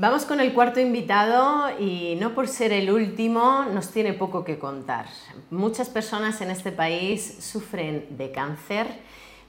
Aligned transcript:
Vamos 0.00 0.26
con 0.26 0.38
el 0.38 0.54
cuarto 0.54 0.78
invitado 0.78 1.76
y 1.76 2.16
no 2.20 2.32
por 2.32 2.46
ser 2.46 2.72
el 2.72 2.88
último 2.92 3.64
nos 3.64 3.90
tiene 3.90 4.12
poco 4.12 4.44
que 4.44 4.56
contar. 4.56 5.06
Muchas 5.50 5.88
personas 5.88 6.40
en 6.40 6.52
este 6.52 6.70
país 6.70 7.38
sufren 7.40 8.06
de 8.10 8.30
cáncer, 8.30 8.86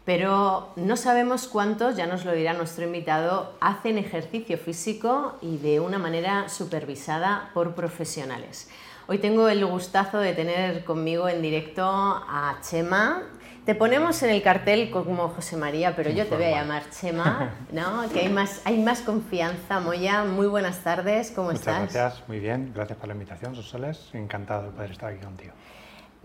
pero 0.06 0.70
no 0.76 0.98
sabemos 0.98 1.48
cuántos, 1.48 1.96
ya 1.98 2.08
nos 2.08 2.26
lo 2.26 2.32
dirá 2.32 2.54
nuestro 2.56 2.84
invitado, 2.84 3.54
hacen 3.62 4.00
ejercicio 4.00 4.58
físico 4.58 5.38
y 5.40 5.58
de 5.58 5.82
una 5.82 6.00
manera 6.00 6.50
supervisada 6.50 7.52
por 7.54 7.76
profesionales. 7.76 8.72
Hoy 9.06 9.20
tengo 9.20 9.50
el 9.50 9.64
gustazo 9.64 10.18
de 10.18 10.34
tener 10.34 10.84
conmigo 10.84 11.30
en 11.30 11.44
directo 11.44 11.84
a 11.86 12.58
Chema, 12.68 13.22
te 13.70 13.76
ponemos 13.76 14.24
en 14.24 14.32
el 14.32 14.42
cartel 14.42 14.90
como 14.90 15.30
José 15.30 15.56
María, 15.56 15.96
pero 15.96 16.10
yo 16.10 16.26
te 16.26 16.34
voy 16.34 16.46
a 16.46 16.50
llamar 16.50 16.90
Chema, 16.90 17.54
¿no? 17.72 18.10
Que 18.12 18.22
hay 18.22 18.30
más, 18.30 18.62
hay 18.66 18.80
más 18.80 19.02
confianza. 19.02 19.80
Moya, 19.80 20.24
muy 20.24 20.48
buenas 20.48 20.80
tardes, 20.80 21.30
¿cómo 21.30 21.52
estás? 21.52 21.82
Muchas 21.82 21.94
gracias, 21.94 22.28
muy 22.28 22.40
bien. 22.40 22.72
Gracias 22.74 22.98
por 22.98 23.10
la 23.10 23.14
invitación, 23.14 23.54
Sosoles. 23.54 24.10
Encantado 24.14 24.64
de 24.64 24.70
poder 24.72 24.90
estar 24.90 25.14
aquí 25.14 25.24
contigo. 25.24 25.54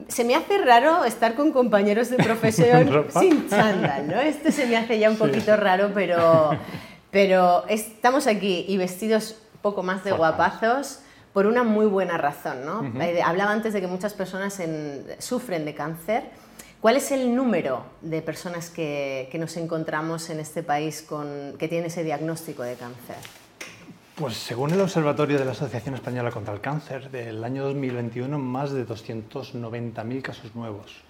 Se 0.09 0.25
me 0.25 0.35
hace 0.35 0.57
raro 0.57 1.05
estar 1.05 1.35
con 1.35 1.53
compañeros 1.53 2.09
de 2.09 2.17
profesión 2.25 3.09
sin 3.13 3.47
chándal, 3.51 4.09
¿no? 4.09 4.23
Esto 4.23 4.51
se 4.51 4.65
me 4.65 4.79
hace 4.79 4.99
ya 4.99 5.11
un 5.11 5.19
poquito 5.19 5.55
raro, 5.55 5.91
pero, 5.93 6.53
pero 7.11 7.67
estamos 7.69 8.27
aquí 8.27 8.65
y 8.67 8.79
vestidos 8.79 9.39
poco 9.61 9.83
más 9.83 10.03
de 10.03 10.13
guapazos 10.13 11.01
por 11.35 11.45
una 11.45 11.63
muy 11.63 11.85
buena 11.85 12.17
razón, 12.17 12.65
¿no? 12.65 13.03
Eh, 13.03 13.21
hablaba 13.23 13.53
antes 13.53 13.75
de 13.75 13.83
que 13.83 13.87
muchas 13.87 14.15
personas 14.15 14.59
sufren 15.19 15.67
de 15.67 15.75
cáncer 15.75 16.23
¿Cuál 16.85 16.99
es 16.99 17.13
el 17.13 17.35
número 17.35 17.83
de 18.03 18.21
personas 18.21 18.69
que, 18.69 19.35
nos 19.39 19.57
encontramos 19.57 20.29
en 20.29 20.39
este 20.39 20.63
país 20.63 21.01
con, 21.01 21.55
que 21.59 21.67
tienen 21.67 21.87
ese 21.87 22.05
diagnóstico 22.05 22.63
de 22.63 22.75
cáncer? 22.75 23.17
Pues 24.15 24.37
según 24.37 24.71
el 24.71 24.83
Observatorio 24.83 25.39
de 25.39 25.47
la 25.47 25.53
Asociación 25.53 25.95
Española 25.95 26.31
contra 26.31 26.53
el 26.53 26.61
Cáncer, 26.61 27.11
del 27.11 27.43
año 27.43 27.65
2021 27.65 28.39
más 28.39 28.73
de 28.73 28.87
290.000 28.87 30.21
casos 30.21 30.55
nuevos 30.55 31.01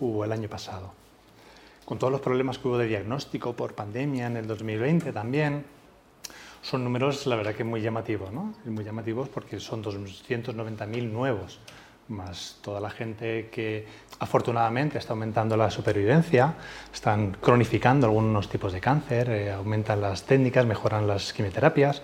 hubo 0.00 0.24
el 0.24 0.32
año 0.32 0.48
pasado. 0.48 0.92
Con 1.84 2.00
todos 2.00 2.10
los 2.12 2.20
problemas 2.20 2.58
que 2.58 2.66
hubo 2.66 2.78
de 2.78 2.88
diagnóstico 2.88 3.52
por 3.52 3.76
pandemia 3.76 4.26
en 4.26 4.36
el 4.36 4.48
2020 4.48 5.12
también, 5.12 5.64
son 6.60 6.82
números 6.82 7.24
la 7.28 7.36
verdad 7.36 7.54
que 7.54 7.62
muy 7.62 7.82
llamativos, 7.82 8.32
¿no? 8.32 8.52
Muy 8.64 8.82
llamativos 8.82 9.28
porque 9.28 9.60
son 9.60 9.84
290.000 9.84 11.08
nuevos 11.08 11.60
más 12.08 12.58
toda 12.62 12.80
la 12.80 12.90
gente 12.90 13.48
que 13.50 13.86
afortunadamente 14.18 14.98
está 14.98 15.12
aumentando 15.12 15.56
la 15.56 15.70
supervivencia, 15.70 16.54
están 16.92 17.36
cronificando 17.40 18.06
algunos 18.06 18.48
tipos 18.48 18.72
de 18.72 18.80
cáncer, 18.80 19.30
eh, 19.30 19.52
aumentan 19.52 20.00
las 20.00 20.24
técnicas, 20.24 20.66
mejoran 20.66 21.06
las 21.06 21.32
quimioterapias. 21.32 22.02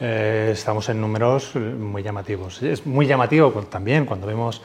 Eh, 0.00 0.50
estamos 0.52 0.88
en 0.88 1.00
números 1.00 1.54
muy 1.54 2.02
llamativos. 2.02 2.62
Es 2.62 2.86
muy 2.86 3.06
llamativo 3.06 3.50
también 3.70 4.04
cuando 4.04 4.26
vemos 4.26 4.62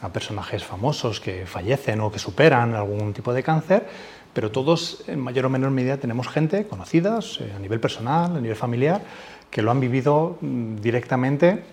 a 0.00 0.08
personajes 0.10 0.64
famosos 0.64 1.20
que 1.20 1.46
fallecen 1.46 2.00
o 2.00 2.10
que 2.10 2.18
superan 2.18 2.74
algún 2.74 3.12
tipo 3.12 3.32
de 3.32 3.42
cáncer, 3.42 3.86
pero 4.32 4.50
todos 4.52 5.02
en 5.08 5.18
mayor 5.18 5.46
o 5.46 5.50
menor 5.50 5.70
medida 5.70 5.96
tenemos 5.96 6.28
gente 6.28 6.66
conocidas 6.66 7.40
eh, 7.40 7.52
a 7.54 7.58
nivel 7.58 7.80
personal, 7.80 8.36
a 8.36 8.40
nivel 8.40 8.56
familiar, 8.56 9.02
que 9.50 9.62
lo 9.62 9.70
han 9.70 9.80
vivido 9.80 10.38
mm, 10.40 10.76
directamente 10.76 11.64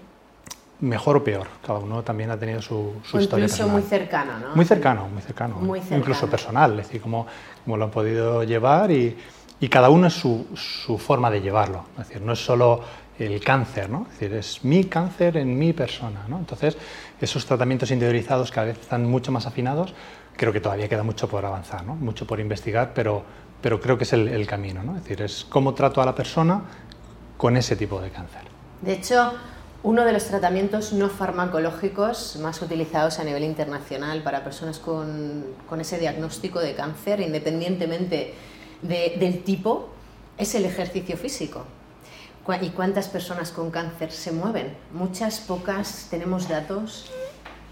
mejor 0.81 1.18
o 1.18 1.23
peor. 1.23 1.48
Cada 1.66 1.80
uno 1.80 2.04
también 2.04 2.31
ha 2.31 2.38
tenido 2.38 2.62
su, 2.62 2.94
su 3.04 3.20
historia 3.20 3.45
incluso 3.45 3.68
muy 3.68 3.81
cercano, 3.81 4.40
¿no? 4.40 4.56
Muy 4.56 4.66
cercano, 4.66 5.08
muy 5.08 5.22
cercano. 5.22 5.56
Muy 5.56 5.80
cercano. 5.80 6.00
Incluso 6.00 6.30
personal, 6.30 6.72
es 6.80 6.88
decir, 6.88 7.02
cómo, 7.02 7.26
cómo 7.64 7.78
lo 7.78 7.86
han 7.86 7.92
podido 7.92 8.44
llevar 8.44 8.92
y, 8.92 9.18
y 9.59 9.70
cada 9.70 9.90
uno 9.90 10.08
es 10.08 10.14
su, 10.14 10.46
su, 10.56 10.98
forma 10.98 11.31
de 11.31 11.42
llevarlo. 11.42 11.86
Es 12.00 12.08
decir, 12.09 12.22
no 12.22 12.34
es 12.34 12.44
solo 12.44 12.81
el 13.18 13.40
cáncer, 13.42 13.90
¿no? 13.90 14.06
Es 14.12 14.20
decir, 14.20 14.38
es 14.38 14.66
mi 14.66 14.84
cáncer 14.86 15.38
en 15.38 15.58
mi 15.58 15.72
persona, 15.72 16.26
¿no? 16.28 16.38
Entonces, 16.38 16.78
esos 17.22 17.46
tratamientos 17.46 17.90
individualizados 17.92 18.52
cada 18.52 18.68
vez 18.68 18.80
están 18.80 19.06
mucho 19.06 19.31
más 19.31 19.46
afinados. 19.46 19.94
Creo 20.36 20.52
que 20.52 20.59
todavía 20.59 20.90
queda 20.90 21.03
mucho 21.03 21.30
por 21.30 21.46
avanzar, 21.46 21.85
¿no? 21.85 21.96
Mucho 21.96 22.28
por 22.28 22.41
investigar, 22.41 22.91
pero, 22.94 23.24
pero 23.62 23.80
creo 23.80 23.97
que 23.97 24.03
es 24.03 24.12
el, 24.12 24.28
el 24.28 24.46
camino, 24.46 24.84
¿no? 24.84 24.97
Es 24.97 25.03
decir, 25.03 25.22
es 25.22 25.46
cómo 25.46 25.74
trato 25.74 26.02
a 26.02 26.06
la 26.06 26.14
persona 26.14 26.62
con 27.38 27.56
ese 27.56 27.78
tipo 27.78 28.02
de 28.02 28.09
cáncer. 28.09 28.41
De 28.81 28.94
hecho, 28.94 29.34
uno 29.85 30.03
de 30.03 30.13
los 30.13 30.25
tratamientos 30.25 30.94
no 30.94 31.09
farmacológicos 31.09 32.38
más 32.38 32.59
utilizados 32.59 33.19
a 33.19 33.23
nivel 33.23 33.44
internacional 33.44 34.23
para 34.23 34.44
personas 34.44 34.79
con, 34.79 35.46
ese 35.79 36.00
diagnóstico 36.00 36.59
de 36.59 36.73
cáncer, 36.73 37.19
independientemente 37.19 38.34
del 38.81 39.44
tipo, 39.44 39.90
es 40.40 40.56
el 40.56 40.66
ejercicio 40.66 41.16
físico. 41.18 41.66
¿Y 42.62 42.69
cuántas 42.69 43.09
personas 43.09 43.51
con 43.51 43.69
cáncer 43.69 44.12
se 44.12 44.31
mueven? 44.31 44.75
Muchas, 44.91 45.40
pocas, 45.40 46.07
tenemos 46.09 46.50
datos. 46.50 47.12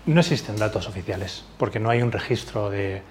No 0.05 0.19
existen 0.19 0.57
datos 0.57 0.87
oficiales, 0.87 1.43
porque 1.57 1.79
no 1.79 1.89
hay 1.89 2.03
un 2.03 2.11
registro 2.11 2.69
de, 2.69 3.01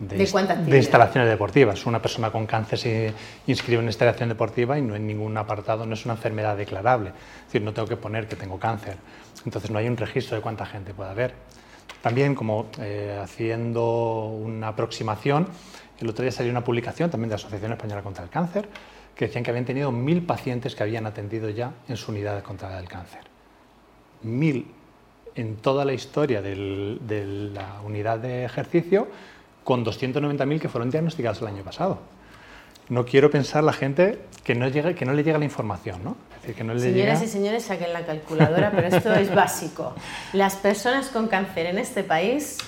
de, 0.00 0.76
instalaciones 0.76 1.28
deportivas. 1.28 1.84
Una 1.86 2.00
persona 2.00 2.30
con 2.30 2.46
cáncer 2.46 2.78
se 2.78 3.12
inscribe 3.46 3.76
en 3.76 3.84
una 3.84 3.90
instalación 3.90 4.28
deportiva 4.28 4.78
y 4.78 4.82
no 4.82 4.96
en 4.96 5.06
ningún 5.06 5.36
apartado, 5.36 5.86
no 5.86 5.94
es 5.94 6.04
una 6.04 6.14
enfermedad 6.14 6.56
declarable. 6.56 7.10
Es 7.10 7.46
decir, 7.46 7.62
no 7.62 7.72
tengo 7.72 7.86
que 7.86 7.96
poner 7.96 8.26
que 8.26 8.36
tengo 8.36 8.58
cáncer. 8.58 8.96
Entonces 9.44 9.70
no 9.70 9.78
hay 9.78 9.86
un 9.86 9.96
registro 9.96 10.36
de 10.36 10.42
cuánta 10.42 10.66
gente 10.66 10.94
puede 10.94 11.10
haber. 11.10 11.34
También, 12.02 12.34
como 12.34 12.66
eh, 12.80 13.18
haciendo 13.22 14.26
una 14.26 14.68
aproximación, 14.68 15.48
el 16.00 16.08
otro 16.08 16.22
día 16.22 16.32
salió 16.32 16.50
una 16.50 16.64
publicación 16.64 17.10
también 17.10 17.28
de 17.28 17.34
la 17.34 17.36
Asociación 17.36 17.72
Española 17.72 18.02
contra 18.02 18.24
el 18.24 18.30
Cáncer 18.30 18.68
que 19.14 19.26
decían 19.26 19.44
que 19.44 19.50
habían 19.50 19.66
tenido 19.66 19.92
mil 19.92 20.22
pacientes 20.22 20.74
que 20.74 20.82
habían 20.82 21.04
atendido 21.04 21.50
ya 21.50 21.74
en 21.88 21.98
su 21.98 22.10
unidad 22.10 22.42
contra 22.42 22.78
el 22.78 22.88
cáncer. 22.88 23.20
Mil 24.22 24.66
en 25.34 25.56
toda 25.56 25.84
la 25.84 25.92
historia 25.92 26.40
de 26.40 27.50
la 27.52 27.82
unidad 27.84 28.18
de 28.18 28.46
ejercicio 28.46 29.08
con 29.64 29.84
290.000 29.84 30.60
que 30.60 30.68
fueron 30.68 30.90
diagnosticados 30.90 31.40
el 31.42 31.48
año 31.48 31.62
pasado. 31.62 31.98
No 32.88 33.04
quiero 33.04 33.30
pensar 33.30 33.62
la 33.62 33.72
gente 33.72 34.18
que 34.42 34.54
no, 34.54 34.66
llegue, 34.68 34.94
que 34.94 35.04
no 35.04 35.12
le 35.12 35.22
llega 35.22 35.38
la 35.38 35.44
información, 35.44 36.02
¿no? 36.02 36.16
Es 36.34 36.42
decir, 36.42 36.56
que 36.56 36.64
no 36.64 36.74
le 36.74 36.80
Señoras 36.80 37.22
y 37.22 37.28
señores, 37.28 37.64
saquen 37.64 37.92
la 37.92 38.04
calculadora, 38.04 38.72
pero 38.72 38.88
esto 38.88 39.12
es 39.14 39.32
básico. 39.34 39.94
Las 40.32 40.56
personas 40.56 41.08
con 41.08 41.28
cáncer 41.28 41.66
en 41.66 41.78
este 41.78 42.02
país 42.02 42.58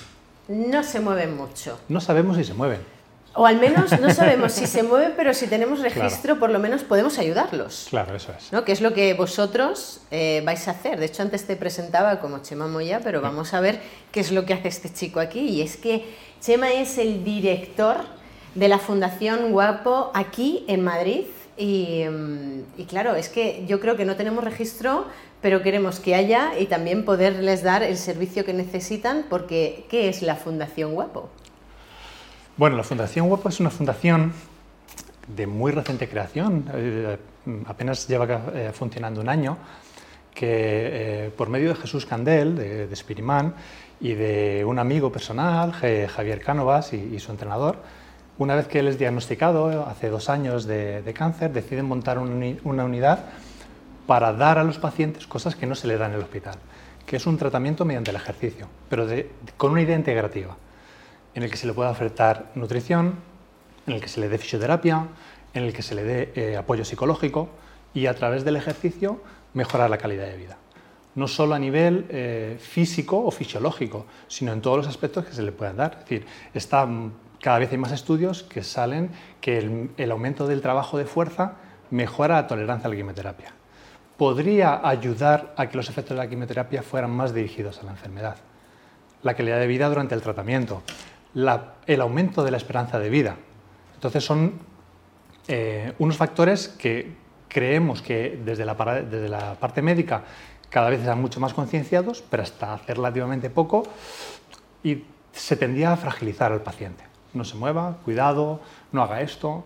no 0.47 0.83
se 0.83 0.99
mueven 0.99 1.35
mucho. 1.35 1.79
No 1.89 1.99
sabemos 1.99 2.37
si 2.37 2.43
se 2.43 2.53
mueven. 2.53 2.79
O 3.35 3.47
al 3.47 3.59
menos 3.59 3.99
no 3.99 4.09
sabemos 4.13 4.51
si 4.51 4.67
se 4.67 4.83
mueven, 4.83 5.13
pero 5.15 5.33
si 5.33 5.47
tenemos 5.47 5.79
registro, 5.79 6.39
por 6.39 6.51
lo 6.51 6.59
menos 6.59 6.83
podemos 6.83 7.17
ayudarlos. 7.17 7.87
Claro, 7.89 8.15
eso 8.15 8.31
es. 8.37 8.51
¿no? 8.51 8.63
Que 8.63 8.71
es 8.71 8.81
lo 8.81 8.93
que 8.93 9.13
vosotros 9.13 10.01
eh, 10.11 10.41
vais 10.45 10.67
a 10.67 10.71
hacer. 10.71 10.99
De 10.99 11.07
hecho, 11.07 11.23
antes 11.23 11.45
te 11.45 11.55
presentaba 11.55 12.19
como 12.19 12.39
Chema 12.39 12.67
Moya, 12.67 13.01
pero 13.03 13.21
vamos 13.21 13.53
a 13.53 13.59
ver 13.59 13.79
qué 14.11 14.19
es 14.19 14.31
lo 14.31 14.45
que 14.45 14.53
hace 14.53 14.67
este 14.67 14.93
chico 14.93 15.19
aquí. 15.19 15.39
Y 15.39 15.61
es 15.61 15.77
que 15.77 16.05
Chema 16.41 16.71
es 16.73 16.97
el 16.97 17.23
director 17.23 17.97
de 18.53 18.67
la 18.67 18.77
Fundación 18.77 19.51
Guapo 19.51 20.11
aquí 20.13 20.63
en 20.67 20.83
Madrid. 20.83 21.25
Y, 21.57 22.03
mm, 22.05 22.63
y, 22.77 22.85
claro, 22.85 23.15
es 23.15 23.29
que 23.29 23.63
yo 23.67 23.79
creo 23.79 23.95
que 23.95 24.05
no 24.05 24.15
tenemos 24.15 24.43
registro, 24.43 25.05
pero 25.41 25.61
queremos 25.61 25.99
que 25.99 26.15
haya 26.15 26.57
y 26.59 26.67
también 26.67 27.03
poderles 27.03 27.63
dar 27.63 27.83
el 27.83 27.97
servicio 27.97 28.45
que 28.45 28.53
necesitan, 28.53 29.25
porque 29.29 29.85
¿qué 29.89 30.07
es 30.07 30.21
la 30.21 30.35
Fundación 30.35 30.93
Guapo? 30.93 31.29
Bueno, 32.55 32.77
la 32.77 32.83
Fundación 32.83 33.27
Guapo 33.29 33.49
es 33.49 33.59
una 33.59 33.71
fundación 33.71 34.31
de 35.27 35.47
muy 35.47 35.71
reciente 35.71 36.07
creación, 36.07 36.69
eh, 36.75 37.17
apenas 37.65 38.07
lleva 38.07 38.27
eh, 38.53 38.71
funcionando 38.71 39.21
un 39.21 39.29
año, 39.29 39.57
que 40.35 40.45
eh, 41.25 41.31
por 41.35 41.49
medio 41.49 41.69
de 41.69 41.75
Jesús 41.75 42.05
Candel, 42.05 42.55
de, 42.55 42.85
de 42.85 42.95
Spirimán, 42.95 43.55
y 43.99 44.13
de 44.13 44.63
un 44.67 44.77
amigo 44.77 45.11
personal, 45.11 45.71
Javier 45.71 46.41
Cánovas, 46.41 46.93
y, 46.93 47.17
su 47.19 47.31
entrenador, 47.31 47.77
una 48.37 48.53
vez 48.53 48.67
que 48.67 48.79
él 48.79 48.87
es 48.87 48.99
diagnosticado 48.99 49.87
hace 49.87 50.09
dos 50.09 50.29
años 50.29 50.65
de, 50.65 51.11
cáncer, 51.17 51.53
deciden 51.53 51.85
montar 51.85 52.19
una 52.19 52.83
unidad 52.85 53.25
para 54.05 54.31
dar 54.31 54.59
a 54.59 54.63
los 54.63 54.77
pacientes 54.77 55.25
cosas 55.25 55.55
que 55.55 55.65
no 55.65 55.73
se 55.73 55.87
le 55.87 55.97
dan 55.97 56.11
en 56.11 56.17
el 56.17 56.23
hospital, 56.23 56.55
que 57.07 57.15
es 57.15 57.25
un 57.25 57.37
tratamiento 57.37 57.83
mediante 57.83 58.11
el 58.11 58.17
ejercicio, 58.17 58.67
pero 58.89 59.07
con 59.57 59.71
una 59.71 59.81
idea 59.81 59.95
integrativa 59.95 60.55
en 61.35 61.43
el 61.43 61.51
que 61.51 61.57
se 61.57 61.67
le 61.67 61.73
pueda 61.73 61.89
ofertar 61.89 62.51
nutrición, 62.55 63.15
en 63.87 63.93
el 63.93 64.01
que 64.01 64.07
se 64.07 64.19
le 64.19 64.29
dé 64.29 64.37
fisioterapia, 64.37 65.07
en 65.53 65.63
el 65.63 65.73
que 65.73 65.81
se 65.81 65.95
le 65.95 66.03
dé 66.03 66.31
eh, 66.35 66.57
apoyo 66.57 66.85
psicológico 66.85 67.49
y 67.93 68.07
a 68.07 68.15
través 68.15 68.43
del 68.43 68.55
ejercicio 68.55 69.21
mejorar 69.53 69.89
la 69.89 69.97
calidad 69.97 70.25
de 70.25 70.37
vida. 70.37 70.57
No 71.15 71.27
solo 71.27 71.53
a 71.53 71.59
nivel 71.59 72.07
eh, 72.09 72.57
físico 72.59 73.23
o 73.23 73.29
fisiológico, 73.29 74.07
sino 74.27 74.51
en 74.51 74.61
todos 74.61 74.77
los 74.77 74.87
aspectos 74.87 75.25
que 75.25 75.33
se 75.33 75.43
le 75.43 75.51
puedan 75.51 75.77
dar. 75.77 75.93
Es 75.93 75.99
decir, 75.99 76.25
está, 76.53 76.87
cada 77.39 77.59
vez 77.59 77.71
hay 77.71 77.77
más 77.77 77.91
estudios 77.91 78.41
que 78.43 78.63
salen 78.63 79.11
que 79.39 79.59
el, 79.59 79.91
el 79.97 80.11
aumento 80.11 80.47
del 80.47 80.61
trabajo 80.61 80.97
de 80.97 81.05
fuerza 81.05 81.53
mejora 81.91 82.35
la 82.35 82.47
tolerancia 82.47 82.87
a 82.87 82.89
la 82.89 82.95
quimioterapia. 82.95 83.53
Podría 84.17 84.87
ayudar 84.87 85.53
a 85.55 85.67
que 85.69 85.77
los 85.77 85.89
efectos 85.89 86.17
de 86.17 86.23
la 86.23 86.29
quimioterapia 86.29 86.81
fueran 86.81 87.11
más 87.11 87.33
dirigidos 87.33 87.79
a 87.79 87.83
la 87.83 87.91
enfermedad. 87.91 88.37
La 89.21 89.35
calidad 89.35 89.59
de 89.59 89.67
vida 89.67 89.87
durante 89.89 90.15
el 90.15 90.21
tratamiento, 90.21 90.81
el 91.35 92.01
aumento 92.01 92.43
de 92.43 92.51
la 92.51 92.57
esperanza 92.57 92.99
de 92.99 93.09
vida. 93.09 93.37
Entonces 93.95 94.23
son 94.23 94.53
eh, 95.47 95.93
unos 95.99 96.17
factores 96.17 96.67
que, 96.67 97.23
creemos 97.53 98.01
que 98.01 98.41
desde 98.43 98.65
la, 98.65 98.75
parte 98.75 99.81
médica 99.81 100.23
cada 100.69 100.89
vez 100.89 101.01
están 101.01 101.21
mucho 101.21 101.39
más 101.39 101.53
concienciados, 101.53 102.23
pero 102.29 102.43
hasta 102.43 102.73
hace 102.73 102.95
relativamente 102.95 103.49
poco 103.49 103.83
y 104.83 105.03
se 105.31 105.55
tendía 105.55 105.93
a 105.93 105.97
fragilizar 105.97 106.51
al 106.51 106.61
paciente. 106.61 107.03
No 107.33 107.45
se 107.45 107.55
mueva, 107.55 107.97
cuidado, 108.03 108.59
no 108.91 109.03
haga 109.03 109.21
esto. 109.21 109.63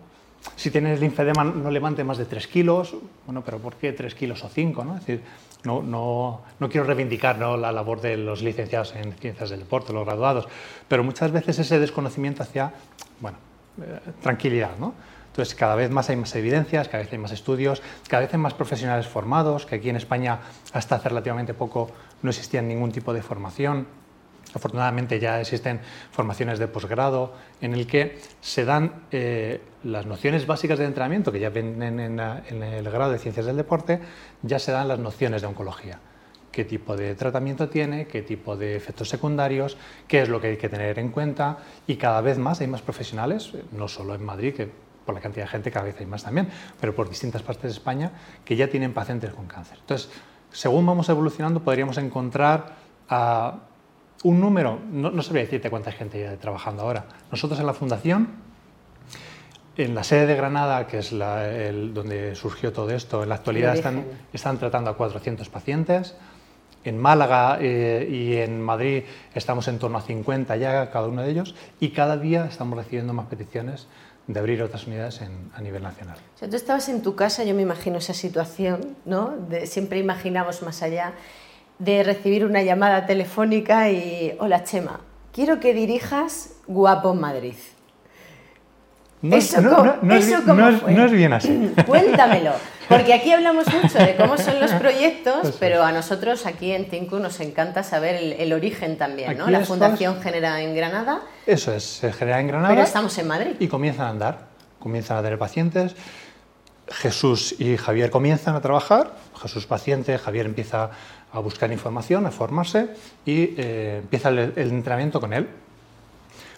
Si 0.56 0.70
tienes 0.70 1.00
linfedema, 1.00 1.44
no 1.44 1.72
levante 1.72 2.04
más 2.04 2.18
de 2.18 2.26
3 2.26 2.48
kilos. 2.48 2.96
Bueno, 3.26 3.42
pero 3.44 3.58
¿por 3.60 3.76
qué 3.76 3.94
3 3.94 4.14
kilos 4.16 4.44
o 4.44 4.50
5? 4.50 4.84
¿no? 4.84 4.96
Es 4.96 5.06
decir, 5.06 5.24
no, 5.64 5.82
no, 5.82 6.42
no 6.60 6.70
quiero 6.70 6.86
reivindicar 6.86 7.38
¿no? 7.38 7.58
la 7.58 7.72
labor 7.72 8.02
de 8.02 8.18
los 8.18 8.42
licenciados 8.42 8.96
en 8.96 9.14
ciencias 9.14 9.50
del 9.50 9.60
deporte, 9.60 9.94
los 9.94 10.06
graduados, 10.06 10.48
pero 10.88 11.04
muchas 11.04 11.32
veces 11.32 11.60
ese 11.60 11.80
desconocimiento 11.80 12.44
hacia, 12.44 12.74
bueno, 13.20 13.38
eh, 13.82 14.00
tranquilidad, 14.22 14.72
¿no? 14.80 14.94
Entonces, 15.38 15.54
cada 15.54 15.76
vez 15.76 15.92
más 15.92 16.10
hay 16.10 16.16
más 16.16 16.36
evidencias, 16.36 16.88
cada 16.88 17.04
vez 17.04 17.14
hay 17.14 17.20
más 17.20 17.32
estudios, 17.32 17.84
cada 18.08 18.22
vez 18.22 18.34
hay 18.34 18.40
más 18.40 18.56
profesionales 18.56 19.06
formados, 19.06 19.68
que 19.68 19.76
aquí 19.76 19.90
en 19.90 19.96
España 19.96 20.40
hasta 20.74 20.96
hace 20.96 21.10
relativamente 21.10 21.54
poco 21.54 21.92
no 22.24 22.32
existía 22.32 22.60
ningún 22.64 22.92
tipo 22.92 23.14
de 23.14 23.22
formación. 23.22 23.86
Afortunadamente 24.58 25.20
ya 25.20 25.40
existen 25.40 25.80
formaciones 26.12 26.58
de 26.58 26.68
posgrado 26.68 27.34
en 27.62 27.74
el 27.74 27.86
que 27.86 28.18
se 28.42 28.66
dan 28.66 29.04
eh, 29.12 29.62
las 29.84 30.08
nociones 30.08 30.48
básicas 30.48 30.80
de 30.80 30.86
entrenamiento, 30.86 31.32
que 31.32 31.40
ya 31.40 31.50
vienen 31.50 32.00
en, 32.00 32.20
en, 32.20 32.64
el 32.64 32.90
grado 32.90 33.12
de 33.12 33.20
ciencias 33.20 33.46
del 33.46 33.56
deporte, 33.56 34.00
ya 34.42 34.58
se 34.58 34.72
dan 34.72 34.88
las 34.88 34.98
nociones 34.98 35.42
de 35.42 35.48
oncología. 35.48 36.00
Qué 36.52 36.66
tipo 36.66 36.98
de 36.98 37.14
tratamiento 37.14 37.70
tiene, 37.70 38.08
qué 38.08 38.24
tipo 38.24 38.58
de 38.58 38.76
efectos 38.76 39.10
secundarios, 39.10 39.78
qué 40.08 40.24
es 40.24 40.30
lo 40.30 40.42
que 40.42 40.48
hay 40.48 40.58
que 40.58 40.70
tener 40.70 40.98
en 40.98 41.10
cuenta 41.10 41.60
y 41.86 41.98
cada 41.98 42.20
vez 42.22 42.40
más 42.40 42.60
hay 42.60 42.68
más 42.68 42.82
profesionales, 42.82 43.54
no 43.72 43.88
solo 43.88 44.16
en 44.16 44.26
Madrid, 44.26 44.56
que 44.56 44.72
por 45.06 45.14
la 45.14 45.22
cantidad 45.22 45.46
de 45.46 45.52
gente 45.52 45.70
cada 45.70 45.86
vez 45.86 45.96
hay 46.00 46.08
más 46.08 46.24
también, 46.24 46.50
pero 46.82 46.96
por 46.96 47.08
distintas 47.08 47.44
partes 47.44 47.62
de 47.64 47.70
España 47.70 48.12
que 48.44 48.56
ya 48.56 48.68
tienen 48.68 48.92
pacientes 48.92 49.32
con 49.36 49.46
cáncer. 49.46 49.78
Entonces, 49.82 50.10
según 50.52 50.84
vamos 50.84 51.08
evolucionando, 51.10 51.64
podríamos 51.64 52.00
encontrar 52.00 52.76
a 53.08 53.67
un 54.24 54.42
número, 54.42 54.80
no, 54.92 55.12
no 55.12 55.22
sabría 55.22 55.44
decirte 55.44 55.70
cuánta 55.70 55.92
gente 55.92 56.28
hay 56.28 56.38
trabajando 56.38 56.84
ahora. 56.84 57.06
Nosotros 57.32 57.60
en 57.60 57.66
la 57.66 57.74
Fundación, 57.74 58.30
en 59.78 59.94
la 59.94 60.04
sede 60.04 60.26
de 60.26 60.36
Granada, 60.36 60.88
que 60.88 61.00
es 61.00 61.12
el, 61.12 61.94
donde 61.94 62.36
surgió 62.36 62.74
todo 62.74 62.90
esto, 62.90 63.24
en 63.24 63.30
la 63.30 63.36
actualidad 63.36 63.76
están, 63.76 64.06
están, 64.34 64.58
tratando 64.58 64.90
a 64.90 64.98
400 64.98 65.48
pacientes. 65.50 66.16
En 66.84 66.98
Málaga 66.98 67.58
eh, 67.60 68.08
y 68.10 68.38
en 68.38 68.62
Madrid 68.62 69.04
estamos 69.36 69.68
en 69.68 69.78
torno 69.78 69.98
a 69.98 70.02
50 70.02 70.56
ya, 70.56 70.90
cada 70.90 71.08
uno 71.08 71.22
de 71.22 71.32
ellos, 71.32 71.54
y 71.80 71.90
cada 71.90 72.18
día 72.18 72.46
estamos 72.46 72.78
recibiendo 72.78 73.14
más 73.14 73.28
peticiones 73.28 73.88
de 74.28 74.40
abrir 74.40 74.62
otras 74.64 74.88
unidades 74.88 75.22
a 75.54 75.62
nivel 75.62 75.84
nacional. 75.84 76.18
O 76.36 76.38
sea, 76.38 76.50
tú 76.50 76.56
estabas 76.56 76.90
en 76.90 77.02
tu 77.02 77.16
casa, 77.16 77.44
yo 77.44 77.56
me 77.56 77.62
imagino 77.62 77.98
esa 77.98 78.14
situación, 78.14 78.96
¿no? 79.06 79.34
siempre 79.66 80.00
imaginamos 80.00 80.62
más 80.64 80.82
allá 80.82 81.14
de 81.80 82.04
recibir 82.04 82.46
una 82.46 82.64
llamada 82.64 83.06
telefónica 83.06 83.90
y, 83.90 84.36
hola 84.40 84.64
Chema, 84.64 85.00
quiero 85.32 85.60
que 85.60 85.74
dirijas 85.74 86.56
Guapo 86.68 87.14
Madrid. 87.14 87.56
No, 89.20 89.36
eso 89.36 89.62
no, 89.62 90.16
es, 90.16 91.12
bien 91.12 91.34
así. 91.34 91.74
Cuéntamelo, 91.88 92.52
porque 92.88 93.16
aquí 93.16 93.32
hablamos 93.32 93.66
mucho 93.74 93.98
de 93.98 94.16
cómo 94.16 94.38
son 94.38 94.60
los 94.60 94.72
proyectos, 94.80 95.56
pero 95.60 95.84
a 95.84 95.92
nosotros 95.92 96.46
aquí 96.46 96.72
en 96.72 96.88
Tinku 96.88 97.18
nos 97.18 97.40
encanta 97.40 97.82
saber 97.82 98.36
el, 98.38 98.54
origen 98.54 98.98
también, 98.98 99.38
¿no? 99.38 99.50
La 99.50 99.62
fundación 99.62 100.22
genera 100.22 100.62
en 100.62 100.76
Granada. 100.76 101.22
Eso 101.48 101.74
es, 101.74 101.84
se 101.84 102.14
genera 102.14 102.40
en 102.40 102.48
Granada. 102.48 102.70
Pero 102.70 102.84
estamos 102.84 103.18
en 103.18 103.28
Madrid. 103.28 103.56
Y 103.60 103.68
comienzan 103.68 104.06
a 104.06 104.10
andar, 104.10 104.38
comienzan 104.80 105.18
a 105.18 105.24
tener 105.24 105.40
pacientes. 105.40 105.96
Jesús 106.90 107.56
y 107.60 107.76
Javier 107.76 108.12
comienzan 108.12 108.56
a 108.56 108.62
trabajar, 108.62 109.12
Jesús 109.42 109.66
paciente, 109.66 110.18
Javier 110.18 110.46
empieza 110.46 110.92
a 111.32 111.40
buscar 111.40 111.72
información, 111.72 112.26
a 112.26 112.32
formarse 112.32 112.90
y 113.26 113.54
eh, 113.58 114.00
empieza 114.02 114.30
el 114.30 114.54
entrenamiento 114.56 115.20
con 115.20 115.34
él 115.34 115.48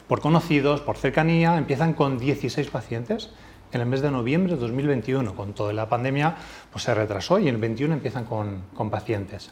por 0.10 0.22
conocidos, 0.22 0.82
por 0.82 0.98
cercanía, 0.98 1.56
empiezan 1.56 1.94
con 1.94 2.18
16 2.18 2.68
pacientes. 2.72 3.30
En 3.72 3.82
el 3.82 3.86
mes 3.86 4.02
de 4.02 4.10
noviembre 4.10 4.56
de 4.56 4.60
2021, 4.60 5.36
con 5.36 5.54
toda 5.54 5.72
la 5.72 5.88
pandemia, 5.88 6.36
pues 6.72 6.84
se 6.84 6.96
retrasó 6.96 7.38
y 7.38 7.48
en 7.48 7.54
el 7.54 7.62
21 7.62 7.94
empiezan 7.94 8.26
con, 8.26 8.64
con 8.74 8.90
pacientes. 8.90 9.52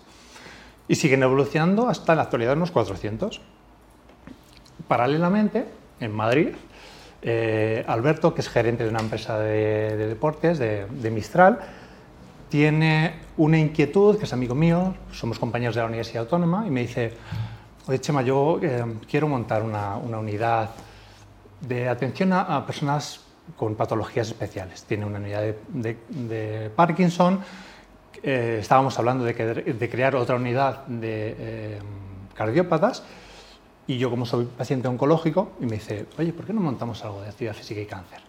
Y 0.88 0.96
siguen 0.96 1.22
evolucionando 1.22 1.88
hasta 1.88 2.16
la 2.16 2.24
actualidad 2.24 2.58
unos 2.58 2.72
400. 2.72 3.40
Paralelamente, 4.88 5.66
en 6.00 6.12
Madrid, 6.12 6.56
eh, 7.22 7.86
Alberto, 7.88 8.34
que 8.34 8.42
es 8.42 8.50
gerente 8.50 8.84
de 8.84 8.90
una 8.90 9.02
empresa 9.02 9.38
de, 9.38 9.96
deportes, 9.96 10.58
de, 10.58 10.88
de, 10.90 11.12
Mistral, 11.12 11.60
tiene 12.50 13.14
una 13.38 13.58
inquietud, 13.58 14.18
que 14.18 14.26
es 14.26 14.34
amigo 14.34 14.56
mío, 14.56 14.96
somos 15.12 15.40
compañeros 15.40 15.76
de 15.76 15.82
la 15.82 15.88
Universidad 15.88 16.24
Autónoma, 16.24 16.66
y 16.66 16.72
me 16.72 16.82
dice, 16.82 17.14
Oye, 17.88 18.02
Chema, 18.02 18.22
yo 18.22 18.60
eh, 18.62 18.84
quiero 19.10 19.30
montar 19.30 19.64
una, 19.64 19.96
unidad 19.96 20.72
de 21.62 21.88
atención 21.88 22.34
a, 22.34 22.66
personas 22.66 23.22
con 23.56 23.76
patologías 23.76 24.28
especiales. 24.28 24.84
Tiene 24.84 25.06
una 25.06 25.20
unidad 25.20 25.42
de, 25.70 26.72
Parkinson. 26.76 27.40
Eh, 28.22 28.58
estábamos 28.60 29.00
hablando 29.00 29.24
de, 29.24 29.34
crear 29.90 30.18
otra 30.18 30.36
unidad 30.36 30.86
de 30.88 31.36
eh, 31.40 31.80
cardiópatas. 32.34 33.04
Y 33.88 33.98
yo, 33.98 34.10
como 34.10 34.26
soy 34.26 34.44
paciente 34.46 34.90
oncológico, 34.90 35.54
y 35.62 35.66
me 35.66 35.78
dice, 35.78 36.08
oye, 36.18 36.34
¿por 36.34 36.46
qué 36.46 36.52
no 36.52 36.60
montamos 36.60 37.06
algo 37.06 37.22
de 37.22 37.30
actividad 37.30 37.54
física 37.54 37.80
y 37.80 37.86
cáncer? 37.86 38.27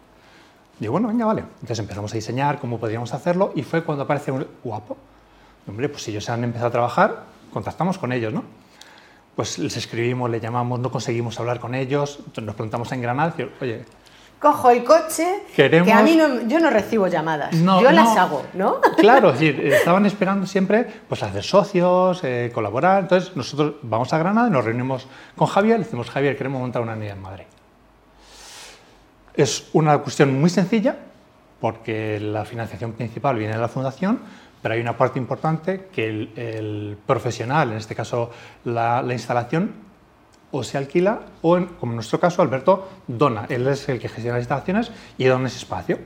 Digo, 0.79 0.93
bueno, 0.93 1.09
venga, 1.09 1.27
vale. 1.27 1.45
Entonces 1.61 1.79
empezamos 1.79 2.13
a 2.13 2.15
diseñar 2.15 2.59
cómo 2.59 2.79
podríamos 2.79 3.13
hacerlo 3.15 3.53
y 3.55 3.63
fue 3.63 3.83
cuando 3.85 4.05
aparece 4.05 4.31
un 4.31 4.47
guapo. 4.63 4.97
Hombre, 5.67 5.89
pues 5.89 6.03
si 6.03 6.11
ellos 6.11 6.29
han 6.31 6.45
empezado 6.45 6.69
a 6.69 6.73
trabajar, 6.73 7.25
contactamos 7.53 7.99
con 7.99 8.13
ellos, 8.13 8.33
¿no? 8.33 8.45
pues 9.39 9.57
les 9.57 9.77
escribimos, 9.77 10.29
le 10.29 10.41
llamamos, 10.41 10.81
no 10.81 10.91
conseguimos 10.91 11.39
hablar 11.39 11.61
con 11.61 11.73
ellos, 11.77 12.19
nos 12.43 12.57
preguntamos 12.57 12.91
en 12.91 13.03
Granada, 13.03 13.35
oye... 13.61 13.85
Cojo 14.41 14.71
el 14.71 14.83
coche, 14.83 15.45
que 15.55 15.93
a 15.93 16.03
mí 16.03 16.17
no, 16.17 16.49
yo 16.49 16.59
no 16.59 16.71
recibo 16.71 17.07
llamadas, 17.07 17.55
yo 17.57 17.93
las 17.93 18.17
hago, 18.17 18.43
¿no? 18.55 18.81
Claro, 18.99 19.31
estaban 19.31 20.07
esperando 20.07 20.45
siempre 20.45 20.85
pues, 21.09 21.23
hacer 21.23 21.45
socios, 21.45 22.19
eh, 22.25 22.51
colaborar, 22.53 23.05
entonces 23.05 23.37
nosotros 23.37 23.75
vamos 23.83 24.13
a 24.13 24.19
Granada 24.19 24.51
nos 24.51 24.65
reunimos 24.65 25.07
con 25.37 25.47
Javier, 25.47 25.79
le 25.79 25.85
decimos, 25.85 26.11
Javier, 26.11 26.37
queremos 26.37 26.61
montar 26.61 26.83
una 26.83 26.95
unidad 26.95 27.15
en 27.15 27.23
Madrid. 27.23 27.45
Es 29.39 29.69
una 29.73 29.99
cuestión 29.99 30.41
muy 30.41 30.51
sencilla, 30.51 30.97
porque 31.61 32.19
la 32.19 32.45
financiación 32.45 32.95
principal 32.95 33.37
viene 33.37 33.55
de 33.55 33.61
la 33.61 33.69
Fundación, 33.69 34.19
pero 34.61 34.75
hay 34.75 34.81
una 34.81 34.99
parte 34.99 35.21
importante 35.21 35.87
que 35.93 36.09
el, 36.09 36.99
profesional, 37.07 37.71
en 37.71 37.77
este 37.77 37.95
caso 37.95 38.33
la, 38.65 39.01
instalación, 39.09 39.75
o 40.51 40.65
se 40.65 40.77
alquila 40.77 41.21
o, 41.43 41.57
como 41.79 41.93
en 41.93 41.97
nuestro 41.97 42.19
caso, 42.19 42.43
Alberto 42.43 42.89
dona. 43.07 43.47
Él 43.49 43.69
es 43.69 43.89
el 43.89 44.01
que 44.01 44.09
gestiona 44.09 44.39
las 44.39 44.43
instalaciones 44.43 44.91
y 45.19 45.27
dona 45.27 45.47
ese 45.47 45.59
espacio. 45.59 46.01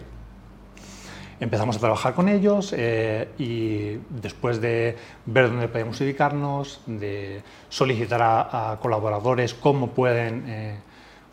Empezamos 1.41 1.77
a 1.77 1.81
trabajar 1.81 2.12
con 2.12 2.29
ellos 2.29 2.75
eh, 2.77 3.31
y 3.39 3.99
después 4.11 4.61
de 4.61 4.95
ver 5.25 5.49
dónde 5.49 5.69
podemos 5.69 5.99
ubicarnos, 6.03 6.83
de 6.85 7.43
solicitar 7.71 8.21
a, 8.23 8.79
colaboradores 8.79 9.55
cómo 9.55 9.87
pueden 9.87 10.45
eh, 10.47 10.77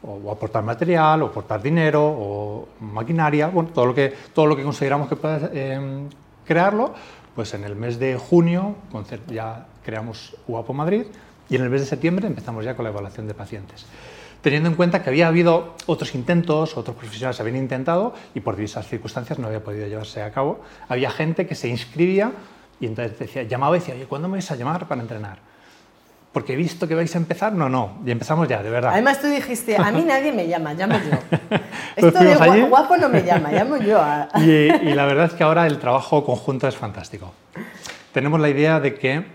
o, 0.04 0.32
aportar 0.32 0.64
material, 0.64 1.24
o 1.24 1.28
aportar 1.28 1.62
dinero, 1.62 2.04
o 2.04 2.68
maquinaria, 2.80 3.48
bueno, 3.48 3.70
todo 3.74 3.88
lo 3.88 3.96
que, 3.96 4.14
todo 4.34 4.46
lo 4.48 4.56
que 4.56 4.64
consideramos 4.64 5.10
que 5.10 5.16
puede 5.16 5.50
eh, 5.54 6.08
crearlo, 6.46 6.94
pues 7.36 7.54
en 7.54 7.64
el 7.64 7.76
mes 7.76 8.00
de 8.00 8.18
junio 8.18 8.76
ya 9.28 9.68
creamos 9.84 10.36
UAPO 10.48 10.74
Madrid 10.74 11.06
y 11.50 11.56
en 11.56 11.64
el 11.64 11.70
mes 11.70 11.82
de 11.82 11.88
septiembre 11.88 12.28
empezamos 12.28 12.66
ya 12.66 12.76
con 12.76 12.84
la 12.84 12.92
evaluación 12.92 13.28
de 13.28 13.34
pacientes. 13.34 13.86
Teniendo 14.42 14.70
en 14.70 14.76
cuenta 14.76 15.04
que 15.04 15.10
había 15.10 15.28
habido 15.28 15.76
otros 15.86 16.16
intentos, 16.16 16.78
otros 16.78 16.96
profesionales 16.96 17.40
habían 17.42 17.58
intentado 17.58 18.14
y 18.34 18.40
por 18.40 18.56
diversas 18.56 18.88
circunstancias 18.88 19.38
no 19.38 19.48
había 19.48 19.64
podido 19.64 19.86
llevarse 19.88 20.22
a 20.22 20.32
cabo, 20.32 20.62
había 20.88 21.12
gente 21.12 21.46
que 21.46 21.56
se 21.56 21.68
inscribía 21.68 22.32
y 22.80 22.86
entonces 22.86 23.20
decía, 23.20 23.44
llamaba 23.44 23.76
y 23.76 23.80
decía, 23.80 23.96
oye, 23.96 24.06
¿cuándo 24.06 24.30
me 24.30 24.34
vais 24.34 24.50
a 24.50 24.56
llamar 24.56 24.88
para 24.88 25.02
entrenar? 25.02 25.40
Porque 26.32 26.54
he 26.54 26.56
visto 26.56 26.88
que 26.88 26.94
vais 26.94 27.14
a 27.16 27.18
empezar, 27.18 27.54
no, 27.54 27.70
no, 27.70 27.98
y 28.06 28.12
empezamos 28.12 28.48
ya, 28.48 28.62
de 28.62 28.70
verdad. 28.70 28.92
Además 28.94 29.20
tú 29.20 29.28
dijiste, 29.28 29.76
a 29.78 29.92
mí 29.92 30.04
nadie 30.04 30.32
me 30.32 30.48
llama, 30.48 30.74
llamo 30.74 30.96
yo. 30.96 31.58
Esto 31.96 32.20
de 32.20 32.62
guapo, 32.64 32.98
no 32.98 33.10
me 33.10 33.24
llama, 33.24 33.52
llamo 33.52 33.78
yo. 33.78 34.00
y, 34.40 34.94
la 34.94 35.06
verdad 35.06 35.26
es 35.26 35.34
que 35.34 35.44
ahora 35.44 35.66
el 35.66 35.80
trabajo 35.80 36.24
conjunto 36.24 36.68
es 36.68 36.76
fantástico. 36.76 37.34
Tenemos 38.14 38.40
la 38.40 38.50
idea 38.50 38.80
de 38.80 38.96
que 38.96 39.26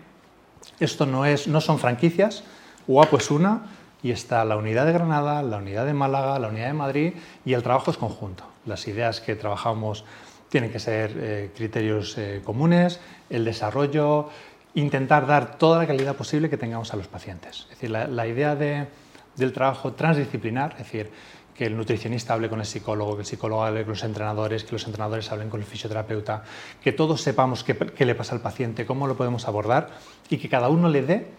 esto 0.78 1.06
no, 1.06 1.24
es, 1.26 1.48
no 1.48 1.60
son 1.60 1.78
franquicias, 1.78 2.44
guapo 2.86 3.16
es 3.16 3.30
una, 3.30 3.62
y 4.02 4.12
está 4.12 4.44
la 4.44 4.56
unidad 4.56 4.86
de 4.86 4.92
Granada, 4.92 5.42
la 5.42 5.56
unidad 5.56 5.86
de 5.86 5.94
Málaga, 5.94 6.38
la 6.38 6.48
unidad 6.48 6.66
de 6.66 6.74
Madrid, 6.74 7.14
y 7.44 7.54
el 7.54 7.62
trabajo 7.62 7.90
es 7.90 7.96
conjunto. 7.96 8.44
Las 8.66 8.86
ideas 8.86 9.20
que 9.20 9.34
trabajamos 9.34 10.04
tienen 10.48 10.70
que 10.70 10.78
ser 10.78 11.12
eh, 11.16 11.50
criterios 11.56 12.16
eh, 12.18 12.40
comunes, 12.44 13.00
el 13.30 13.44
desarrollo, 13.44 14.28
intentar 14.74 15.26
dar 15.26 15.56
toda 15.56 15.78
la 15.78 15.86
calidad 15.86 16.16
posible 16.16 16.50
que 16.50 16.56
tengamos 16.56 16.92
a 16.92 16.96
los 16.96 17.06
pacientes. 17.06 17.62
Es 17.62 17.70
decir, 17.70 17.90
la, 17.90 18.26
idea 18.26 18.56
del 18.56 19.52
trabajo 19.52 19.92
transdisciplinar, 19.92 20.72
es 20.72 20.78
decir, 20.78 21.10
que 21.54 21.66
el 21.66 21.76
nutricionista 21.76 22.34
hable 22.34 22.48
con 22.48 22.58
el 22.58 22.66
psicólogo, 22.66 23.14
que 23.14 23.20
el 23.20 23.26
psicólogo 23.26 23.62
hable 23.62 23.82
con 23.82 23.90
los 23.90 24.02
entrenadores, 24.02 24.64
que 24.64 24.72
los 24.72 24.84
entrenadores 24.86 25.30
hablen 25.30 25.48
con 25.48 25.60
el 25.60 25.66
fisioterapeuta, 25.66 26.42
que 26.82 26.92
todos 26.92 27.20
sepamos 27.22 27.62
qué, 27.62 28.04
le 28.04 28.14
pasa 28.16 28.34
al 28.34 28.40
paciente, 28.40 28.84
cómo 28.84 29.06
lo 29.06 29.16
podemos 29.16 29.46
abordar 29.46 29.90
y 30.28 30.38
que 30.38 30.48
cada 30.48 30.68
uno 30.68 30.88
le 30.88 31.02
dé 31.02 31.30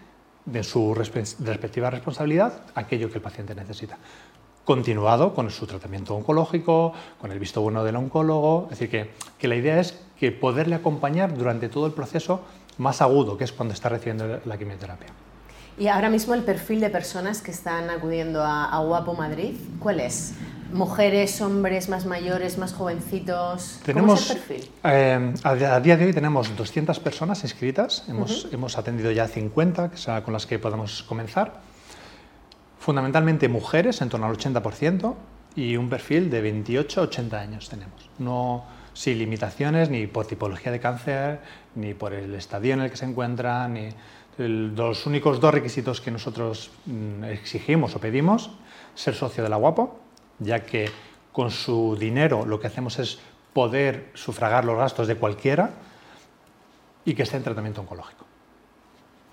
de 0.46 0.62
su 0.62 0.94
respectiva 0.94 1.90
responsabilidad 1.90 2.62
aquello 2.74 3.10
que 3.10 3.16
el 3.16 3.22
paciente 3.22 3.54
necesita. 3.54 3.98
Continuado 4.64 5.34
con 5.34 5.50
su 5.50 5.66
tratamiento 5.66 6.14
oncológico, 6.16 6.92
con 7.20 7.30
el 7.30 7.38
visto 7.38 7.60
bueno 7.60 7.84
del 7.84 7.96
oncólogo, 7.96 8.64
es 8.64 8.78
decir, 8.78 8.90
que, 8.90 9.10
que 9.38 9.48
la 9.48 9.56
idea 9.56 9.78
es 9.78 10.00
que 10.18 10.32
poderle 10.32 10.74
acompañar 10.76 11.36
durante 11.36 11.68
todo 11.68 11.86
el 11.86 11.92
proceso 11.92 12.40
más 12.78 13.02
agudo, 13.02 13.36
que 13.36 13.44
es 13.44 13.52
cuando 13.52 13.74
está 13.74 13.88
recibiendo 13.88 14.40
la 14.44 14.58
quimioterapia. 14.58 15.08
Y 15.78 15.88
ahora 15.88 16.08
mismo 16.08 16.32
el 16.32 16.42
perfil 16.42 16.80
de 16.80 16.88
personas 16.88 17.42
que 17.42 17.50
están 17.50 17.90
acudiendo 17.90 18.42
a, 18.42 18.78
Guapo 18.78 19.12
Madrid, 19.14 19.56
¿cuál 19.78 20.00
es? 20.00 20.32
¿Mujeres, 20.72 21.40
hombres, 21.42 21.90
más 21.90 22.06
mayores, 22.06 22.56
más 22.56 22.72
jovencitos? 22.72 23.80
Tenemos, 23.84 24.08
¿Cómo 24.08 24.20
es 24.20 24.30
el 24.30 24.36
perfil? 24.38 24.70
Eh, 24.84 25.34
a, 25.42 25.80
día 25.80 25.96
de 25.96 26.06
hoy 26.06 26.12
tenemos 26.14 26.56
200 26.56 26.98
personas 27.00 27.44
inscritas, 27.44 28.04
hemos, 28.08 28.48
hemos 28.52 28.78
atendido 28.78 29.10
ya 29.10 29.28
50, 29.28 29.90
que 29.90 29.96
son 29.98 30.22
con 30.22 30.32
las 30.32 30.46
que 30.46 30.58
podemos 30.58 31.02
comenzar. 31.02 31.60
Fundamentalmente 32.78 33.48
mujeres, 33.48 34.00
en 34.00 34.08
torno 34.08 34.26
al 34.26 34.36
80%, 34.36 35.14
y 35.56 35.76
un 35.76 35.90
perfil 35.90 36.30
de 36.30 36.40
28 36.40 37.00
a 37.00 37.04
80 37.04 37.38
años 37.38 37.68
tenemos. 37.68 38.10
No 38.18 38.64
sin 38.96 39.18
limitaciones 39.18 39.90
ni 39.90 40.06
por 40.06 40.26
tipología 40.26 40.72
de 40.72 40.80
cáncer, 40.80 41.40
ni 41.74 41.92
por 41.92 42.14
el 42.14 42.34
estadio 42.34 42.72
en 42.72 42.80
el 42.80 42.90
que 42.90 42.96
se 42.96 43.04
encuentra, 43.04 43.68
ni 43.68 43.90
los 44.38 45.04
únicos 45.04 45.38
dos 45.38 45.52
requisitos 45.52 46.00
que 46.00 46.10
nosotros 46.10 46.70
mm, 46.86 47.24
exigimos 47.24 47.94
o 47.94 48.00
pedimos, 48.00 48.50
ser 48.94 49.14
socio 49.14 49.42
de 49.44 49.50
la 49.50 49.56
Guapo, 49.56 50.00
ya 50.38 50.64
que 50.64 50.90
con 51.30 51.50
su 51.50 51.96
dinero 52.00 52.46
lo 52.46 52.58
que 52.58 52.68
hacemos 52.68 52.98
es 52.98 53.18
poder 53.52 54.10
sufragar 54.14 54.64
los 54.64 54.78
gastos 54.78 55.06
de 55.06 55.16
cualquiera 55.16 55.70
y 57.04 57.14
que 57.14 57.22
esté 57.22 57.36
en 57.36 57.42
tratamiento 57.44 57.82
oncológico. 57.82 58.24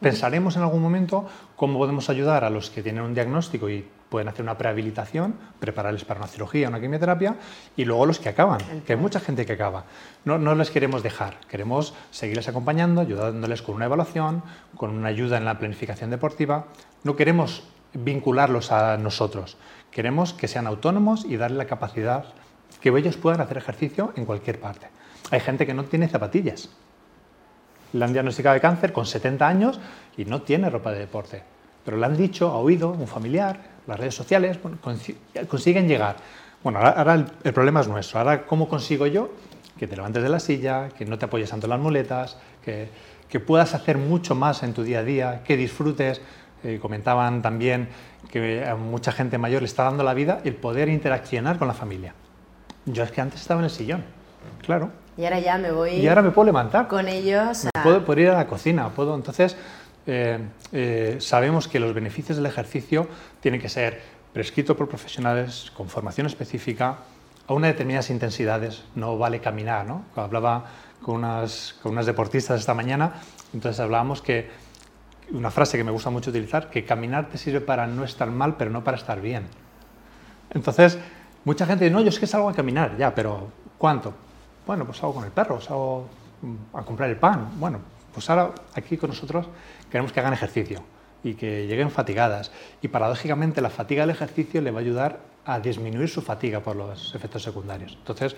Pensaremos 0.03 0.57
en 0.57 0.63
algún 0.63 0.81
momento 0.81 1.25
cómo 1.55 1.79
podemos 1.79 2.09
ayudar 2.09 2.43
a 2.43 2.49
los 2.49 2.69
que 2.69 2.83
tienen 2.83 3.03
un 3.03 3.13
diagnóstico 3.13 3.69
y 3.69 3.87
pueden 4.09 4.27
hacer 4.27 4.43
una 4.43 4.57
prehabilitación, 4.57 5.35
prepararles 5.59 6.03
para 6.03 6.19
una 6.19 6.27
cirugía, 6.27 6.67
una 6.67 6.81
quimioterapia, 6.81 7.37
y 7.77 7.85
luego 7.85 8.05
los 8.05 8.19
que 8.19 8.27
acaban, 8.27 8.59
que 8.85 8.93
hay 8.93 8.99
mucha 8.99 9.21
gente 9.21 9.45
que 9.45 9.53
acaba. 9.53 9.85
No, 10.25 10.37
no 10.37 10.55
les 10.55 10.71
queremos 10.71 11.03
dejar, 11.03 11.39
queremos 11.47 11.93
seguirles 12.11 12.49
acompañando, 12.49 12.99
ayudándoles 12.99 13.61
con 13.61 13.75
una 13.75 13.85
evaluación, 13.85 14.43
con 14.75 14.89
una 14.89 15.07
ayuda 15.07 15.37
en 15.37 15.45
la 15.45 15.57
planificación 15.57 16.09
deportiva. 16.09 16.65
No 17.05 17.15
queremos 17.15 17.63
vincularlos 17.93 18.73
a 18.73 18.97
nosotros, 18.97 19.55
queremos 19.89 20.33
que 20.33 20.49
sean 20.49 20.67
autónomos 20.67 21.23
y 21.23 21.37
darles 21.37 21.59
la 21.59 21.65
capacidad 21.65 22.25
que 22.81 22.89
ellos 22.89 23.15
puedan 23.15 23.39
hacer 23.39 23.55
ejercicio 23.55 24.11
en 24.17 24.25
cualquier 24.25 24.59
parte. 24.59 24.87
Hay 25.31 25.39
gente 25.39 25.65
que 25.65 25.73
no 25.73 25.85
tiene 25.85 26.09
zapatillas. 26.09 26.69
Le 27.93 28.03
han 28.03 28.13
diagnosticado 28.13 28.53
de 28.55 28.61
cáncer 28.61 28.91
con 28.91 29.05
70 29.05 29.47
años 29.47 29.79
y 30.17 30.25
no 30.25 30.41
tiene 30.41 30.69
ropa 30.69 30.91
de 30.91 30.99
deporte. 30.99 31.43
Pero 31.85 31.97
le 31.97 32.05
han 32.05 32.17
dicho, 32.17 32.49
ha 32.49 32.57
oído 32.57 32.91
un 32.91 33.07
familiar, 33.07 33.59
las 33.87 33.99
redes 33.99 34.15
sociales 34.15 34.59
consiguen 35.47 35.87
llegar. 35.87 36.15
Bueno, 36.63 36.79
ahora, 36.79 37.25
el, 37.43 37.53
problema 37.53 37.81
es 37.81 37.87
nuestro. 37.87 38.19
Ahora, 38.19 38.45
¿cómo 38.45 38.69
consigo 38.69 39.05
yo 39.07 39.29
que 39.77 39.87
te 39.87 39.95
levantes 39.95 40.23
de 40.23 40.29
la 40.29 40.39
silla, 40.39 40.89
que 40.89 41.05
no 41.05 41.17
te 41.17 41.25
apoyes 41.25 41.49
tanto 41.49 41.65
en 41.65 41.71
las 41.71 41.79
muletas, 41.79 42.37
que, 42.63 42.89
que 43.29 43.39
puedas 43.39 43.73
hacer 43.73 43.97
mucho 43.97 44.33
más 44.33 44.63
en 44.63 44.73
tu 44.73 44.83
día 44.83 44.99
a 44.99 45.03
día, 45.03 45.43
que 45.43 45.57
disfrutes? 45.57 46.21
Eh, 46.63 46.79
comentaban 46.81 47.41
también 47.41 47.89
que 48.31 48.65
a 48.65 48.75
mucha 48.75 49.11
gente 49.11 49.37
mayor 49.37 49.61
le 49.61 49.65
está 49.65 49.83
dando 49.83 50.01
la 50.01 50.13
vida 50.13 50.39
el 50.45 50.55
poder 50.55 50.87
interaccionar 50.87 51.59
con 51.59 51.67
la 51.67 51.73
familia. 51.73 52.13
Yo 52.85 53.03
es 53.03 53.11
que 53.11 53.19
antes 53.19 53.41
estaba 53.41 53.59
en 53.59 53.65
el 53.65 53.69
sillón, 53.69 54.03
claro. 54.61 54.91
Y 55.17 55.23
ahora 55.25 55.39
ya 55.39 55.57
me 55.57 55.71
voy. 55.71 55.91
Y 55.91 56.07
ahora 56.07 56.21
me 56.21 56.31
puedo 56.31 56.47
levantar. 56.47 56.87
Con 56.87 57.07
ellos. 57.07 57.67
puedo, 57.83 58.19
ir 58.19 58.29
a 58.29 58.37
la 58.37 58.47
cocina, 58.47 58.89
puedo. 58.89 59.15
Entonces, 59.15 59.55
eh, 60.07 60.39
eh, 60.71 61.17
sabemos 61.19 61.67
que 61.67 61.79
los 61.79 61.93
beneficios 61.93 62.37
del 62.37 62.45
ejercicio 62.45 63.07
tienen 63.39 63.61
que 63.61 63.69
ser 63.69 64.01
prescritos 64.33 64.75
por 64.75 64.89
profesionales 64.89 65.71
con 65.75 65.87
formación 65.87 66.27
específica 66.27 66.97
a 67.47 67.53
unas 67.53 67.71
determinadas 67.71 68.09
intensidades. 68.09 68.83
No 68.95 69.17
vale 69.17 69.39
caminar, 69.39 69.85
¿no? 69.85 70.03
Hablaba 70.15 70.65
con 71.03 71.15
unas, 71.15 71.75
con 71.83 71.91
unas 71.91 72.05
deportistas 72.05 72.59
esta 72.59 72.73
mañana, 72.73 73.13
entonces 73.53 73.79
hablábamos 73.79 74.21
que 74.21 74.49
una 75.31 75.51
frase 75.51 75.77
que 75.77 75.83
me 75.83 75.91
gusta 75.91 76.09
mucho 76.09 76.31
utilizar, 76.31 76.69
que 76.69 76.85
caminar 76.85 77.29
te 77.29 77.37
sirve 77.37 77.61
para 77.61 77.85
no 77.85 78.03
estar 78.03 78.29
mal, 78.31 78.55
pero 78.57 78.71
no 78.71 78.83
para 78.83 78.97
estar 78.97 79.21
bien. 79.21 79.45
Entonces, 80.49 80.97
mucha 81.43 81.65
gente 81.65 81.85
dice, 81.85 81.93
no, 81.93 82.01
yo 82.01 82.09
es 82.09 82.19
que 82.19 82.27
salgo 82.27 82.49
a 82.49 82.53
caminar, 82.53 82.97
ya, 82.97 83.13
pero 83.13 83.49
¿cuánto? 83.77 84.13
Bueno, 84.65 84.85
pues 84.85 84.97
salgo 84.97 85.15
con 85.15 85.25
el 85.25 85.31
perro, 85.31 85.59
salgo 85.59 86.07
a 86.73 86.83
comprar 86.83 87.09
el 87.09 87.17
pan. 87.17 87.49
Bueno, 87.59 87.79
pues 88.13 88.29
ahora 88.29 88.51
aquí 88.75 88.97
con 88.97 89.09
nosotros 89.09 89.47
queremos 89.89 90.11
que 90.11 90.19
hagan 90.19 90.33
ejercicio 90.33 90.83
y 91.23 91.35
que 91.35 91.67
lleguen 91.67 91.89
fatigadas. 91.89 92.51
Y 92.81 92.87
paradójicamente 92.87 93.61
la 93.61 93.69
fatiga 93.69 94.03
del 94.03 94.11
ejercicio 94.11 94.61
le 94.61 94.71
va 94.71 94.79
a 94.79 94.81
ayudar 94.81 95.19
a 95.45 95.59
disminuir 95.59 96.09
su 96.09 96.21
fatiga 96.21 96.61
por 96.61 96.75
los 96.75 97.13
efectos 97.15 97.43
secundarios. 97.43 97.95
Entonces, 97.97 98.35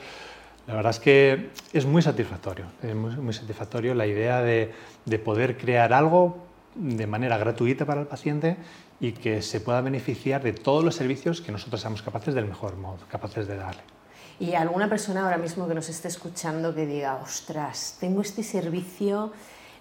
la 0.68 0.76
verdad 0.76 0.92
es 0.92 1.00
que 1.00 1.50
es 1.74 1.86
muy 1.86 2.02
satisfactorio, 2.02 2.66
es 2.82 2.96
muy, 2.96 3.34
satisfactorio 3.34 3.94
la 3.94 4.08
idea 4.08 4.42
de, 4.42 4.74
de, 5.06 5.20
poder 5.20 5.58
crear 5.58 5.94
algo 5.94 6.38
de 6.74 7.06
manera 7.06 7.38
gratuita 7.38 7.86
para 7.86 8.02
el 8.02 8.08
paciente 8.08 8.58
y 9.00 9.12
que 9.12 9.44
se 9.44 9.62
pueda 9.62 9.82
beneficiar 9.82 10.42
de 10.42 10.54
todos 10.54 10.84
los 10.84 10.96
servicios 10.96 11.42
que 11.42 11.52
nosotros 11.52 11.82
seamos 11.82 12.02
capaces 12.02 12.34
del 12.34 12.46
mejor 12.46 12.78
modo, 12.78 12.98
capaces 13.12 13.48
de 13.48 13.58
darle. 13.58 13.95
Y 14.40 14.56
alguna 14.56 14.90
persona 14.90 15.24
ahora 15.24 15.38
mismo 15.38 15.68
que 15.68 15.74
nos 15.74 15.90
esté 15.90 16.08
escuchando 16.08 16.76
que 16.76 16.86
diga, 16.86 17.16
ostras, 17.24 17.98
tengo 18.00 18.22
este 18.22 18.44
servicio 18.44 19.32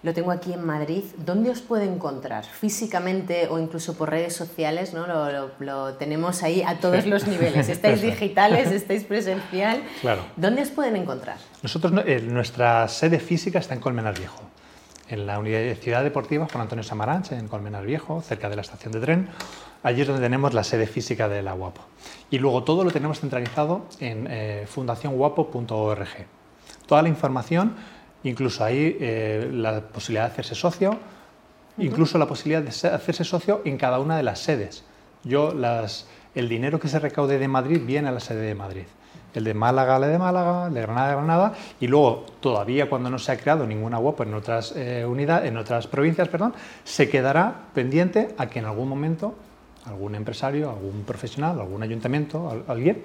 lo 0.05 0.13
tengo 0.13 0.29
aquí 0.29 0.53
en 0.53 0.63
Madrid. 0.63 1.03
¿Dónde 1.17 1.49
os 1.49 1.61
puede 1.61 1.85
encontrar? 1.85 2.45
¿Físicamente 2.45 3.47
o 3.49 3.57
incluso 3.57 3.95
por 3.95 4.11
redes 4.11 4.35
sociales? 4.35 4.93
¿no? 4.93 5.07
Lo, 5.07 5.93
tenemos 5.95 6.43
ahí 6.43 6.61
a 6.61 6.79
todos 6.79 7.07
los 7.07 7.25
niveles. 7.25 7.69
¿Estáis 7.69 8.01
digitales? 8.03 8.71
¿Estáis 8.71 9.03
presencial? 9.03 9.81
Claro. 10.01 10.21
¿Dónde 10.35 10.61
os 10.61 10.69
pueden 10.69 10.95
encontrar? 10.95 11.37
Nosotros, 11.63 11.91
eh, 12.05 12.21
nuestra 12.21 12.87
sede 12.87 13.19
física 13.19 13.57
está 13.57 13.73
en 13.73 13.79
Colmenar 13.79 14.15
Viejo, 14.15 14.43
en 15.09 15.27
la 15.27 15.39
Universidad 15.39 16.03
Deportiva 16.03 16.47
Juan 16.51 16.63
Antonio 16.63 16.83
Samaranch, 16.83 17.31
en 17.31 17.47
Colmenar 17.47 17.85
Viejo, 17.85 18.21
cerca 18.21 18.49
de 18.49 18.55
la 18.55 18.61
estación 18.61 18.91
de 18.91 18.99
tren. 18.99 19.29
Allí 19.83 20.01
es 20.01 20.07
donde 20.07 20.23
tenemos 20.23 20.53
la 20.53 20.63
sede 20.63 20.87
física 20.87 21.29
de 21.29 21.41
la 21.41 21.53
Guapo. 21.53 21.81
Y 22.31 22.39
luego 22.39 22.63
todo 22.63 22.83
lo 22.83 22.91
tenemos 22.91 23.19
centralizado 23.19 23.85
en 23.99 24.27
eh, 24.29 24.65
fundacionguapo.org. 24.67 26.07
Toda 26.87 27.01
la 27.01 27.09
información 27.09 27.75
Incluso 28.25 28.63
hay 28.63 28.97
eh, 28.99 29.49
la 29.53 29.81
posibilidad 29.81 30.25
de 30.25 30.31
hacerse 30.31 30.55
socio, 30.55 30.97
incluso 31.77 32.17
la 32.17 32.27
posibilidad 32.27 32.63
de 32.63 32.69
hacerse 32.89 33.23
socio 33.23 33.61
en 33.65 33.77
cada 33.77 33.99
una 33.99 34.17
de 34.17 34.23
las 34.23 34.39
sedes. 34.39 34.83
Yo, 35.23 35.53
las, 35.53 36.07
el 36.33 36.49
dinero 36.49 36.79
que 36.79 36.87
se 36.87 36.97
recaude 36.97 37.37
de 37.37 37.47
Madrid 37.47 37.81
viene 37.85 38.09
a 38.09 38.11
la 38.11 38.19
sede 38.19 38.41
de 38.41 38.55
Madrid. 38.55 38.85
El 39.33 39.43
de 39.43 39.53
Málaga, 39.53 39.99
la 39.99 40.07
de 40.07 40.17
Málaga, 40.17 40.67
el 40.67 40.73
de 40.73 40.81
Granada, 40.81 41.09
de 41.09 41.15
Granada, 41.15 41.53
y 41.79 41.87
luego 41.87 42.25
todavía 42.39 42.89
cuando 42.89 43.09
no 43.09 43.19
se 43.19 43.31
ha 43.31 43.37
creado 43.37 43.67
ninguna 43.67 43.99
web 43.99 44.15
en 44.21 44.33
otras 44.33 44.73
eh, 44.75 45.05
unidades, 45.05 45.49
en 45.49 45.57
otras 45.57 45.87
provincias, 45.87 46.27
perdón, 46.29 46.53
se 46.83 47.09
quedará 47.09 47.65
pendiente 47.73 48.33
a 48.37 48.47
que 48.47 48.59
en 48.59 48.65
algún 48.65 48.87
momento 48.87 49.35
algún 49.85 50.15
empresario, 50.15 50.69
algún 50.69 51.03
profesional, 51.03 51.59
algún 51.59 51.83
ayuntamiento, 51.83 52.63
alguien 52.67 53.03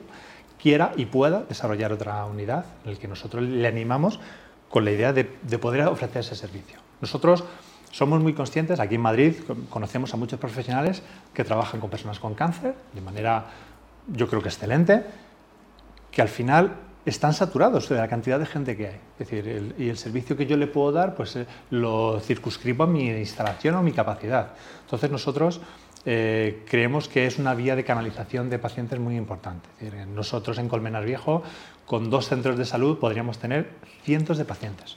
quiera 0.60 0.92
y 0.96 1.06
pueda 1.06 1.42
desarrollar 1.42 1.92
otra 1.92 2.24
unidad 2.26 2.64
en 2.84 2.94
la 2.94 2.98
que 2.98 3.08
nosotros 3.08 3.42
le 3.42 3.66
animamos 3.66 4.20
con 4.68 4.84
la 4.84 4.92
idea 4.92 5.12
de, 5.12 5.24
poder 5.58 5.86
ofrecer 5.88 6.20
ese 6.20 6.36
servicio. 6.36 6.78
Nosotros 7.00 7.44
somos 7.90 8.20
muy 8.20 8.34
conscientes, 8.34 8.78
aquí 8.78 8.94
en 8.94 9.00
Madrid 9.00 9.34
conocemos 9.68 10.14
a 10.14 10.16
muchos 10.16 10.38
profesionales 10.38 11.02
que 11.34 11.44
trabajan 11.44 11.80
con 11.80 11.90
personas 11.90 12.20
con 12.20 12.34
cáncer 12.34 12.74
de 12.92 13.00
manera, 13.00 13.46
yo 14.06 14.28
creo 14.28 14.42
que 14.42 14.48
excelente, 14.48 15.04
que 16.10 16.22
al 16.22 16.28
final 16.28 16.76
están 17.06 17.32
saturados 17.32 17.88
de 17.88 17.96
la 17.96 18.08
cantidad 18.08 18.38
de 18.38 18.46
gente 18.46 18.76
que 18.76 18.88
hay. 18.88 19.00
Es 19.18 19.30
decir, 19.30 19.74
y 19.78 19.88
el 19.88 19.96
servicio 19.96 20.36
que 20.36 20.46
yo 20.46 20.56
le 20.56 20.66
puedo 20.66 20.92
dar, 20.92 21.14
pues 21.14 21.36
eh, 21.36 21.46
lo 21.70 22.20
circunscribo 22.20 22.84
a 22.84 22.86
mi 22.86 23.08
instalación 23.08 23.74
o 23.76 23.82
mi 23.82 23.92
capacidad. 23.92 24.52
Entonces 24.82 25.10
nosotros 25.10 25.60
eh, 26.04 26.64
creemos 26.68 27.08
que 27.08 27.26
es 27.26 27.38
una 27.38 27.54
vía 27.54 27.76
de 27.76 27.84
canalización 27.84 28.50
de 28.50 28.58
pacientes 28.58 28.98
muy 28.98 29.16
importante. 29.16 29.68
nosotros 30.14 30.58
en 30.58 30.68
Colmenar 30.68 31.04
Viejo, 31.04 31.42
con 31.86 32.10
dos 32.10 32.28
centros 32.28 32.56
de 32.56 32.64
salud, 32.64 32.98
podríamos 32.98 33.38
tener 33.38 33.70
cientos 34.04 34.38
de 34.38 34.44
pacientes. 34.44 34.96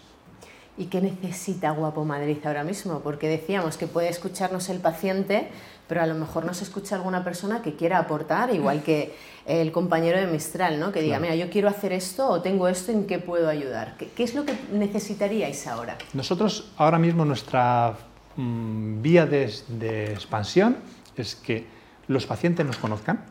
¿Y 0.75 0.85
qué 0.85 1.01
necesita 1.01 1.69
Guapo 1.71 2.03
Madrid 2.03 2.37
ahora 2.45 2.63
mismo? 2.63 3.01
Porque 3.01 3.27
decíamos 3.27 3.77
que 3.77 3.85
puede 3.85 4.09
escucharnos 4.09 4.69
el 4.69 4.79
paciente, 4.79 5.49
pero 5.87 6.01
a 6.01 6.07
lo 6.07 6.15
mejor 6.15 6.45
nos 6.45 6.63
escucha 6.63 6.95
alguna 6.95 7.23
persona 7.23 7.61
que 7.61 7.75
quiera 7.75 7.99
aportar, 7.99 8.53
igual 8.55 8.81
que 8.81 9.13
el 9.45 9.71
compañero 9.71 10.19
de 10.19 10.25
Mistral, 10.25 10.79
¿no? 10.79 10.91
que 10.91 11.01
diga, 11.01 11.19
mira, 11.19 11.35
yo 11.35 11.51
quiero 11.51 11.67
hacer 11.67 11.93
esto 11.93 12.27
o 12.27 12.41
tengo 12.41 12.67
esto, 12.67 12.91
¿en 12.91 13.05
qué 13.05 13.19
puedo 13.19 13.49
ayudar? 13.49 13.95
¿Qué, 13.97 14.23
es 14.23 14.33
lo 14.33 14.45
que 14.45 14.55
necesitaríais 14.71 15.67
ahora? 15.67 15.97
Nosotros 16.13 16.71
ahora 16.77 16.97
mismo 16.97 17.23
nuestra 17.23 17.95
mm, 18.35 19.01
vía 19.03 19.27
de, 19.27 19.53
de 19.67 20.13
expansión 20.13 20.77
es 21.15 21.35
que 21.35 21.67
los 22.07 22.25
pacientes 22.25 22.65
nos 22.65 22.77
conozcan, 22.77 23.25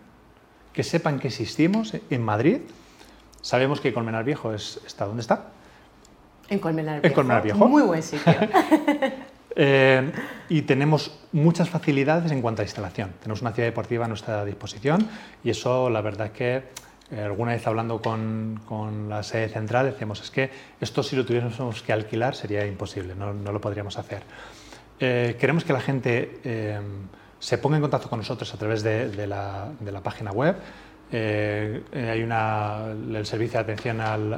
que 0.73 0.85
sepan 0.85 1.19
que 1.19 1.29
existimos 1.29 1.95
en 2.09 2.23
Madrid. 2.23 2.61
Sabemos 3.41 3.81
que 3.81 3.93
Colmenar 3.93 4.23
Viejo 4.25 4.55
es, 4.55 4.81
está 4.87 5.07
donde 5.07 5.23
está. 5.23 5.49
En 6.53 6.59
Colmenar 6.59 7.01
Viejo. 7.01 7.07
En 7.07 7.15
Colmenar 7.15 7.43
Viejo. 7.43 7.69
Muy 7.69 7.83
buen 7.83 8.03
sitio. 8.03 8.33
Eh, 9.55 10.11
y 10.49 10.63
tenemos 10.63 11.13
muchas 11.33 11.69
facilidades 11.69 12.33
en 12.33 12.41
cuanto 12.41 12.63
a 12.63 12.65
instalación. 12.65 13.13
Tenemos 13.21 13.43
una 13.43 13.53
ciudad 13.53 13.69
deportiva 13.69 14.07
a 14.07 14.09
nuestra 14.09 14.47
disposición 14.47 15.07
y 15.45 15.51
eso 15.51 15.91
la 15.91 16.01
verdad 16.01 16.29
es 16.29 16.33
que 16.33 16.63
eh, 17.11 17.21
alguna 17.23 17.53
vez 17.53 17.67
hablando 17.67 18.01
con, 18.01 18.63
con, 18.65 19.11
la 19.11 19.23
sede 19.23 19.51
central 19.51 19.85
decíamos 19.85 20.23
es 20.23 20.31
que 20.31 20.49
esto 20.81 21.03
si 21.03 21.17
lo 21.17 21.27
tuviéramos 21.27 21.83
que 21.83 21.93
alquilar 21.93 22.35
sería 22.35 22.67
imposible, 22.67 23.15
no, 23.15 23.35
no 23.35 23.53
lo 23.53 23.61
podríamos 23.61 23.99
hacer. 23.99 24.23
Eh, 24.99 25.37
queremos 25.39 25.65
que 25.65 25.75
la 25.75 25.81
gente 25.81 26.41
se 27.39 27.59
ponga 27.59 27.77
en 27.77 27.83
contacto 27.83 28.09
con 28.09 28.21
nosotros 28.21 28.55
a 28.55 28.57
través 28.57 28.83
de, 28.83 29.11
de, 29.11 29.27
la, 29.27 29.69
de 29.81 29.93
la, 29.93 30.01
página 30.01 30.31
web. 30.31 30.57
Hay 31.12 32.23
una, 32.23 32.87
el 32.87 33.26
servicio 33.26 33.59
de 33.59 33.64
atención 33.64 34.00
al, 34.00 34.33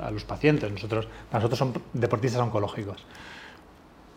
a 0.00 0.10
los 0.10 0.24
pacientes. 0.24 0.70
Nosotros, 0.70 1.08
nosotros 1.32 1.58
son 1.58 1.74
deportistas 1.92 2.40
oncológicos 2.40 3.04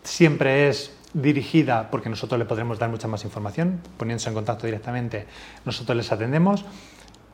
siempre 0.06 0.68
es 0.68 0.92
dirigida 1.12 1.90
porque 1.90 2.08
nosotros 2.08 2.38
le 2.38 2.44
podremos 2.44 2.78
dar 2.78 2.90
mucha 2.90 3.08
más 3.08 3.24
información, 3.24 3.80
poniéndose 3.96 4.28
en 4.28 4.34
contacto 4.34 4.66
directamente, 4.66 5.26
nosotros 5.64 5.96
les 5.96 6.10
atendemos 6.12 6.64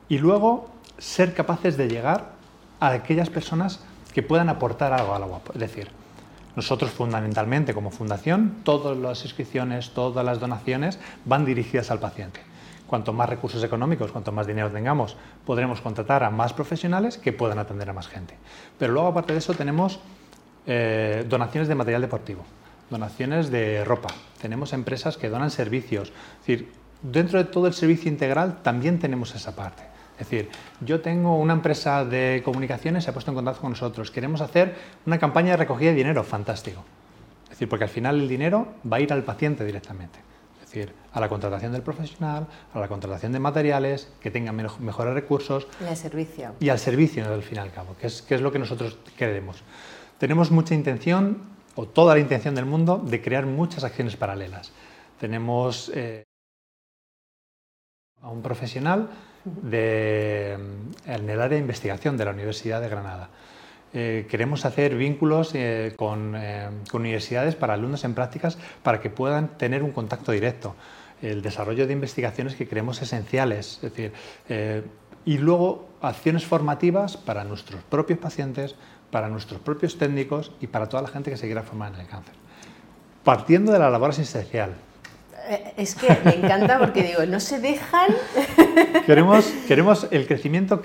y 0.09 0.19
luego 0.19 0.71
ser 0.99 1.35
capaces 1.35 1.77
de 1.77 1.89
llegar 1.89 2.33
a 2.81 2.89
aquellas 2.89 3.31
personas 3.31 3.81
que 4.15 4.23
puedan 4.23 4.49
aportar 4.49 4.93
algo 4.93 5.15
a 5.15 5.19
la 5.19 5.27
UAP. 5.27 5.51
Es 5.55 5.61
decir, 5.61 5.89
nosotros 6.55 6.91
fundamentalmente 6.91 7.73
como 7.75 7.91
fundación, 7.91 8.57
todas 8.63 8.97
las 8.97 9.25
inscripciones, 9.25 9.91
todas 9.91 10.25
las 10.25 10.39
donaciones 10.39 10.99
van 11.25 11.45
dirigidas 11.45 11.91
al 11.91 11.99
paciente. 11.99 12.41
Cuanto 12.93 13.15
más 13.15 13.27
recursos 13.27 13.65
económicos, 13.65 14.13
cuanto 14.13 14.33
más 14.33 14.47
dinero 14.47 14.71
tengamos, 14.71 15.17
podremos 15.47 15.81
contratar 15.81 16.25
a 16.25 16.29
más 16.29 16.53
profesionales 16.53 17.17
que 17.17 17.33
puedan 17.33 17.59
atender 17.59 17.89
a 17.89 17.95
más 17.95 18.07
gente. 18.07 18.37
Pero 18.79 18.93
luego, 18.93 19.09
aparte 19.09 19.33
de 19.33 19.39
eso, 19.39 19.55
tenemos 19.55 19.99
eh, 20.67 21.25
donaciones 21.27 21.69
de 21.69 21.75
material 21.75 22.03
deportivo 22.03 22.45
donaciones 22.91 23.51
de 23.51 23.83
ropa, 23.83 24.11
tenemos 24.43 24.75
empresas 24.75 25.17
que 25.17 25.31
donan 25.31 25.51
servicios. 25.51 26.11
Es 26.11 26.47
decir, 26.47 26.73
dentro 27.01 27.43
de 27.43 27.47
todo 27.47 27.67
el 27.67 27.73
servicio 27.73 28.11
integral 28.11 28.61
también 28.63 28.99
tenemos 28.99 29.35
esa 29.35 29.57
parte. 29.57 29.85
Es 30.19 30.29
decir, 30.29 30.51
yo 30.83 31.01
tengo 31.01 31.39
una 31.39 31.55
empresa 31.55 32.05
de 32.05 32.43
comunicaciones, 32.45 33.05
se 33.05 33.11
ha 33.11 33.15
puesto 33.15 33.31
en 33.31 33.37
contacto 33.37 33.63
con 33.63 33.71
nosotros, 33.71 34.11
queremos 34.11 34.43
hacer 34.43 34.77
una 35.07 35.19
campaña 35.19 35.53
de 35.53 35.57
recogida 35.57 35.93
de 35.93 35.97
dinero, 35.97 36.25
fantástico. 36.25 36.85
Es 37.45 37.53
decir, 37.53 37.71
porque 37.71 37.85
al 37.85 37.91
final 37.91 38.21
el 38.21 38.29
dinero 38.29 38.69
va 38.85 38.99
a 38.99 39.01
ir 39.01 39.15
al 39.15 39.25
paciente 39.25 39.65
directamente. 39.65 40.19
Es 40.73 40.77
decir, 40.77 40.95
a 41.13 41.21
la 41.21 41.29
contratación 41.29 41.71
del 41.73 41.83
profesional, 41.83 42.47
a 42.73 42.81
la 42.81 42.89
contratación 42.89 43.31
de 43.33 43.39
materiales, 43.39 44.11
que 44.23 44.31
tengan 44.31 44.57
mejores 44.57 45.13
recursos. 45.13 45.67
Y 45.79 45.85
al 45.85 45.97
servicio. 45.99 46.55
Y 46.61 46.71
al 46.71 46.79
servicio, 46.79 47.31
al 47.31 47.43
fin 47.43 47.59
y 47.59 47.61
al 47.61 47.71
cabo, 47.71 47.95
que 48.01 48.07
es, 48.07 48.23
que 48.23 48.37
es 48.37 48.41
lo 48.41 48.51
que 48.51 48.59
nosotros 48.59 48.97
queremos. 49.19 49.63
Tenemos 50.17 50.51
mucha 50.51 50.75
intención 50.75 51.43
o 51.75 51.87
toda 51.87 52.15
la 52.15 52.21
intención 52.21 52.55
del 52.55 52.65
mundo 52.65 52.97
de 53.05 53.21
crear 53.21 53.45
muchas 53.45 53.85
acciones 53.85 54.17
paralelas. 54.17 54.73
Tenemos 55.21 55.93
eh, 55.95 56.25
a 58.23 58.31
un 58.31 58.41
profesional 58.41 59.11
de, 59.45 60.55
en 61.05 61.29
el 61.29 61.39
área 61.39 61.57
de 61.57 61.59
investigación 61.59 62.17
de 62.17 62.25
la 62.25 62.31
Universidad 62.31 62.81
de 62.81 62.89
Granada. 62.89 63.29
Eh, 63.95 64.27
queremos 64.31 64.65
hacer 64.65 64.95
vínculos 64.97 65.51
eh, 65.55 65.93
con, 65.97 66.35
universidades 66.93 67.57
para 67.57 67.75
alumnos 67.75 68.05
en 68.05 68.15
prácticas 68.15 68.59
para 68.83 69.01
que 69.01 69.11
puedan 69.11 69.59
tener 69.59 69.83
un 69.83 69.93
contacto 69.93 70.33
directo. 70.33 70.75
El 71.21 71.43
desarrollo 71.43 71.87
de 71.87 71.93
investigaciones 71.93 72.57
que 72.57 72.67
creemos 72.67 73.01
esenciales, 73.01 73.79
es 73.83 73.95
decir, 73.95 74.13
y 75.25 75.39
luego 75.39 75.89
acciones 76.01 76.45
formativas 76.45 77.17
para 77.17 77.45
nuestros 77.45 77.83
propios 77.85 78.19
pacientes, 78.19 78.75
para 79.11 79.29
nuestros 79.29 79.61
propios 79.61 79.99
técnicos 79.99 80.53
y 80.61 80.67
para 80.67 80.89
toda 80.89 81.03
la 81.03 81.09
gente 81.09 81.31
que 81.31 81.37
se 81.37 81.47
quiera 81.47 81.63
formar 81.63 81.95
en 81.95 82.01
el 82.01 82.07
cáncer. 82.07 82.35
Partiendo 83.23 83.73
de 83.73 83.79
la 83.79 83.91
labor 83.91 84.11
asistencial. 84.11 84.75
Eh, 85.49 85.75
es 85.77 85.95
que 85.95 86.17
me 86.25 86.35
encanta 86.35 86.79
porque 86.79 87.03
digo, 87.03 87.25
no 87.27 87.39
se 87.39 87.61
dejan. 87.61 88.09
Queremos, 89.07 89.47
queremos 89.69 90.09
el 90.11 90.27
crecimiento, 90.27 90.81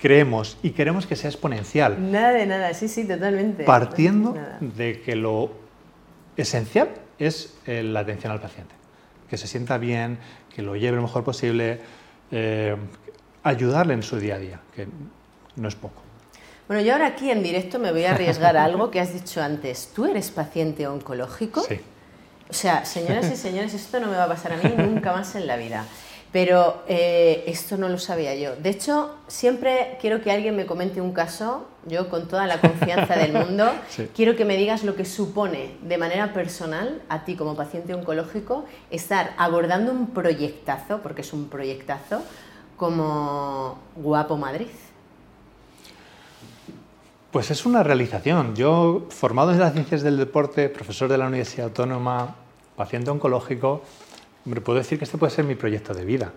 creemos 0.00 0.56
y 0.62 0.70
queremos 0.70 1.06
que 1.06 1.16
sea 1.16 1.30
exponencial. 1.30 2.10
Nada 2.10 2.32
de 2.32 2.46
nada, 2.46 2.74
sí, 2.74 2.88
sí, 2.88 3.06
totalmente. 3.06 3.64
Partiendo 3.64 4.36
de 4.60 5.02
que 5.02 5.14
lo 5.14 5.52
esencial 6.36 6.88
es 7.18 7.54
eh, 7.66 7.82
la 7.82 8.00
atención 8.00 8.32
al 8.32 8.40
paciente. 8.40 8.74
Que 9.28 9.36
se 9.36 9.46
sienta 9.46 9.78
bien, 9.78 10.18
que 10.54 10.62
lo 10.62 10.74
lleve 10.74 10.96
lo 10.96 11.02
mejor 11.02 11.22
posible, 11.22 11.80
eh, 12.30 12.76
ayudarle 13.42 13.94
en 13.94 14.02
su 14.02 14.18
día 14.18 14.36
a 14.36 14.38
día, 14.38 14.60
que 14.74 14.88
no 15.56 15.68
es 15.68 15.74
poco. 15.74 16.02
Bueno, 16.66 16.82
yo 16.82 16.92
ahora 16.92 17.06
aquí 17.06 17.30
en 17.30 17.42
directo 17.42 17.78
me 17.78 17.90
voy 17.90 18.04
a 18.04 18.12
arriesgar 18.12 18.56
a 18.56 18.64
algo 18.64 18.90
que 18.90 19.00
has 19.00 19.12
dicho 19.12 19.42
antes. 19.42 19.90
¿Tú 19.94 20.06
eres 20.06 20.30
paciente 20.30 20.86
oncológico? 20.86 21.62
Sí. 21.62 21.80
O 22.48 22.52
sea, 22.52 22.84
señoras 22.84 23.30
y 23.30 23.36
señores, 23.36 23.74
esto 23.74 24.00
no 24.00 24.08
me 24.08 24.16
va 24.16 24.24
a 24.24 24.28
pasar 24.28 24.52
a 24.52 24.56
mí 24.56 24.74
nunca 24.76 25.12
más 25.12 25.34
en 25.34 25.46
la 25.46 25.56
vida. 25.56 25.84
Pero 26.32 26.84
eh, 26.86 27.42
esto 27.46 27.76
no 27.76 27.88
lo 27.88 27.98
sabía 27.98 28.34
yo. 28.36 28.54
De 28.54 28.70
hecho, 28.70 29.16
siempre 29.26 29.98
quiero 30.00 30.22
que 30.22 30.30
alguien 30.30 30.54
me 30.54 30.64
comente 30.64 31.00
un 31.00 31.12
caso, 31.12 31.66
yo 31.86 32.08
con 32.08 32.28
toda 32.28 32.46
la 32.46 32.60
confianza 32.60 33.16
del 33.16 33.32
mundo, 33.32 33.68
quiero 34.14 34.36
que 34.36 34.44
me 34.44 34.56
digas 34.56 34.84
lo 34.84 34.94
que 34.94 35.04
supone 35.04 35.72
de 35.82 35.98
manera 35.98 36.32
personal 36.32 37.02
a 37.08 37.24
ti 37.24 37.34
como 37.34 37.56
paciente 37.56 37.94
oncológico 37.94 38.64
estar 38.90 39.32
abordando 39.38 39.90
un 39.90 40.10
proyectazo, 40.10 41.00
porque 41.02 41.22
es 41.22 41.32
un 41.32 41.48
proyectazo, 41.48 42.22
como 42.76 43.78
Guapo 43.96 44.38
Madrid. 44.38 44.68
Pues 47.30 47.50
es 47.50 47.66
una 47.66 47.82
realización. 47.82 48.56
Yo, 48.56 49.06
formado 49.10 49.52
en 49.52 49.60
las 49.60 49.72
ciencias 49.72 50.02
del 50.02 50.16
deporte, 50.16 50.68
profesor 50.68 51.08
de 51.08 51.18
la 51.18 51.26
Universidad 51.26 51.66
Autónoma, 51.66 52.36
paciente 52.76 53.10
oncológico, 53.10 53.82
hombre, 54.44 54.60
puedo 54.60 54.78
decir 54.78 54.98
que 54.98 55.04
este 55.04 55.18
puede 55.18 55.32
ser 55.32 55.44
mi 55.44 55.54
proyecto 55.54 55.94
de 55.94 56.04
vida. 56.04 56.32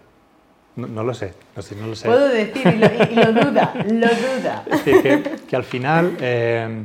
No, 0.75 1.03
lo 1.03 1.13
sé, 1.13 1.33
no, 1.79 1.87
lo 1.87 1.95
sé. 1.95 2.07
Puedo 2.07 2.27
decir, 2.27 2.67
y 3.11 3.15
lo, 3.15 3.31
duda, 3.31 3.73
lo 3.75 4.07
duda. 4.07 4.65
Es 4.71 4.85
decir, 4.85 5.41
que, 5.47 5.55
al 5.55 5.63
final 5.63 6.17
eh, 6.19 6.83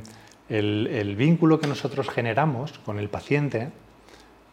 el, 0.50 1.16
vínculo 1.16 1.58
que 1.58 1.66
nosotros 1.66 2.10
generamos 2.10 2.78
con 2.80 2.98
el 2.98 3.08
paciente, 3.08 3.70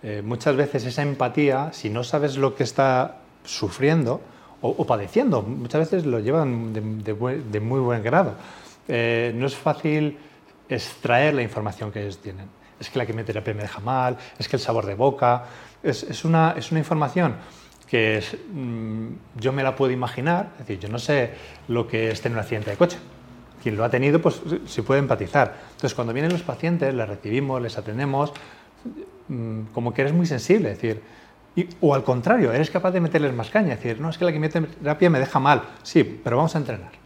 eh, 0.04 0.21
muchas 0.23 0.56
veces 0.56 0.86
esa 0.86 1.01
empatía, 1.01 1.73
si 1.73 1.89
no 1.89 2.06
sabes 2.06 2.38
lo 2.38 2.56
que 2.56 2.63
está 2.63 3.17
sufriendo 3.43 4.21
o, 4.62 4.86
padeciendo, 4.88 5.41
muchas 5.41 5.91
veces 5.91 6.06
lo 6.06 6.19
llevan 6.19 6.73
de 6.73 7.60
muy 7.60 7.80
buen 7.82 8.01
grado 8.01 8.36
eh, 8.88 9.32
no 9.36 9.47
es 9.47 9.56
fácil 9.56 10.17
extraer 10.69 11.34
la 11.34 11.41
información 11.41 11.91
que 11.91 12.01
ellos 12.01 12.19
tienen. 12.19 12.47
Es 12.80 12.89
que 12.89 12.99
la 12.99 13.06
quimioterapia 13.06 13.54
me 13.54 13.62
deja 13.62 13.80
mal, 13.80 14.17
es 14.38 14.47
que 14.47 14.58
el 14.58 14.62
sabor 14.62 14.86
de 14.86 14.95
boca, 14.95 15.45
es, 15.86 16.26
una, 16.26 16.54
es 16.58 16.71
una, 16.71 16.80
información 16.80 17.36
que 17.88 18.24
mm, 18.52 19.39
yo 19.39 19.54
me 19.54 19.63
la 19.63 19.76
puedo 19.76 19.91
imaginar, 19.91 20.50
es 20.54 20.67
decir, 20.67 20.80
yo 20.80 20.89
no 20.89 21.00
sé 21.00 21.32
lo 21.67 21.88
que 21.88 22.12
es 22.12 22.21
tener 22.21 22.38
un 22.38 22.41
accidente 22.41 22.71
de 22.71 22.78
coche. 22.78 22.98
Quien 23.62 23.78
lo 23.78 23.84
ha 23.84 23.89
tenido, 23.89 24.21
pues 24.21 24.41
se 24.67 24.84
puede 24.84 25.00
empatizar. 25.00 25.56
Entonces, 25.71 25.95
cuando 25.95 26.13
vienen 26.13 26.32
los 26.32 26.43
pacientes, 26.43 26.93
les 26.93 27.08
recibimos, 27.08 27.62
les 27.62 27.78
atendemos, 27.78 28.32
mm, 29.28 29.62
como 29.74 29.93
que 29.93 30.02
eres 30.02 30.13
muy 30.13 30.26
sensible, 30.26 30.71
es 30.71 30.82
decir, 30.82 31.02
o 31.82 31.95
al 31.95 32.04
contrario, 32.04 32.52
eres 32.52 32.69
capaz 32.69 32.91
de 32.91 33.00
meterles 33.00 33.34
más 33.34 33.50
caña, 33.50 33.74
es 33.74 33.84
decir, 33.84 34.02
no, 34.02 34.10
es 34.10 34.17
que 34.17 34.26
la 34.26 34.34
quimioterapia 34.34 35.10
me 35.10 35.19
deja 35.19 35.39
mal, 35.39 35.63
sí, 35.84 36.04
pero 36.04 36.38
vamos 36.38 36.54
a 36.56 36.58
entrenar 36.60 37.06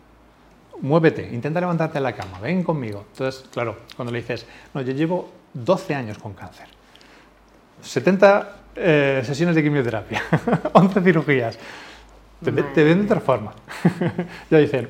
muévete, 0.82 1.30
intenta 1.34 1.60
levantarte 1.60 1.98
en 1.98 2.04
la 2.04 2.16
cama, 2.16 2.40
ven 2.40 2.64
conmigo. 2.64 3.06
Entonces, 3.12 3.46
claro, 3.52 3.78
cuando 3.96 4.12
le 4.12 4.20
dices, 4.20 4.46
no, 4.74 4.82
yo 4.82 4.94
llevo 4.94 5.30
12 5.54 5.96
años 5.96 6.18
con 6.18 6.34
cáncer, 6.34 6.68
70 7.82 8.59
eh, 8.76 9.22
sesiones 9.26 9.56
de 9.56 9.64
quimioterapia, 9.64 10.22
11 10.74 11.02
cirugías, 11.02 11.60
te, 12.44 12.52
te 12.52 12.84
ven 12.84 13.00
de 13.00 13.06
otra 13.06 13.20
forma. 13.20 13.54
ya 14.50 14.58
dicen, 14.58 14.90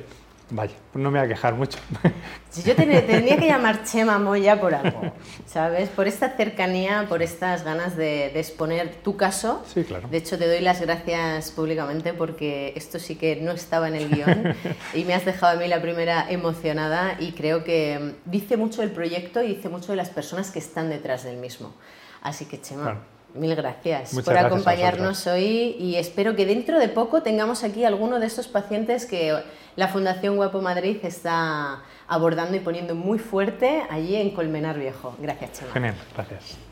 Vaya, 0.52 0.74
pues 0.92 1.00
no 1.00 1.12
me 1.12 1.20
voy 1.20 1.26
a 1.26 1.28
quejar 1.28 1.54
mucho. 1.54 1.78
Yo 2.64 2.74
tendría 2.74 3.36
que 3.36 3.46
llamar 3.46 3.84
Chema 3.84 4.18
Moya 4.18 4.60
por 4.60 4.74
algo, 4.74 5.00
¿sabes? 5.46 5.88
Por 5.90 6.08
esta 6.08 6.30
cercanía, 6.30 7.06
por 7.08 7.22
estas 7.22 7.62
ganas 7.62 7.96
de, 7.96 8.38
exponer 8.38 8.96
tu 8.96 9.16
caso. 9.16 9.62
Sí, 9.72 9.84
claro. 9.84 10.08
De 10.08 10.16
hecho, 10.16 10.36
te 10.38 10.48
doy 10.48 10.60
las 10.60 10.80
gracias 10.80 11.52
públicamente 11.52 12.12
porque 12.12 12.72
esto 12.74 12.98
sí 12.98 13.14
que 13.14 13.36
no 13.36 13.52
estaba 13.52 13.86
en 13.86 13.94
el 13.94 14.08
guion 14.08 14.54
y 14.92 15.04
me 15.04 15.14
has 15.14 15.24
dejado 15.24 15.56
a 15.56 15.60
mí 15.60 15.68
la 15.68 15.80
primera 15.80 16.28
emocionada 16.28 17.16
y 17.20 17.32
creo 17.32 17.62
que 17.62 18.16
dice 18.24 18.56
mucho 18.56 18.80
del 18.80 18.90
proyecto 18.90 19.42
y 19.42 19.54
dice 19.54 19.68
mucho 19.68 19.92
de 19.92 19.96
las 19.96 20.10
personas 20.10 20.50
que 20.50 20.58
están 20.58 20.90
detrás 20.90 21.22
del 21.22 21.36
mismo. 21.36 21.74
Así 22.22 22.46
que, 22.46 22.60
Chema. 22.60 22.98
Mil 23.34 23.54
gracias 23.54 24.14
por 24.24 24.36
acompañarnos 24.36 25.26
hoy 25.26 25.76
y 25.78 25.96
espero 25.96 26.34
que 26.34 26.46
dentro 26.46 26.78
de 26.78 26.88
poco 26.88 27.22
tengamos 27.22 27.62
aquí 27.64 27.84
alguno 27.84 28.18
de 28.18 28.26
estos 28.26 28.48
pacientes 28.48 29.06
que 29.06 29.36
la 29.76 29.88
Fundación 29.88 30.36
Guapo 30.36 30.60
Madrid 30.60 30.98
está 31.02 31.82
abordando 32.08 32.56
y 32.56 32.60
poniendo 32.60 32.94
muy 32.94 33.18
fuerte 33.18 33.82
allí 33.88 34.16
en 34.16 34.30
Colmenar 34.30 34.78
Viejo. 34.78 35.14
Gracias, 35.18 35.60
Chema. 35.60 35.72
Genial, 35.72 35.94
gracias. 36.14 36.69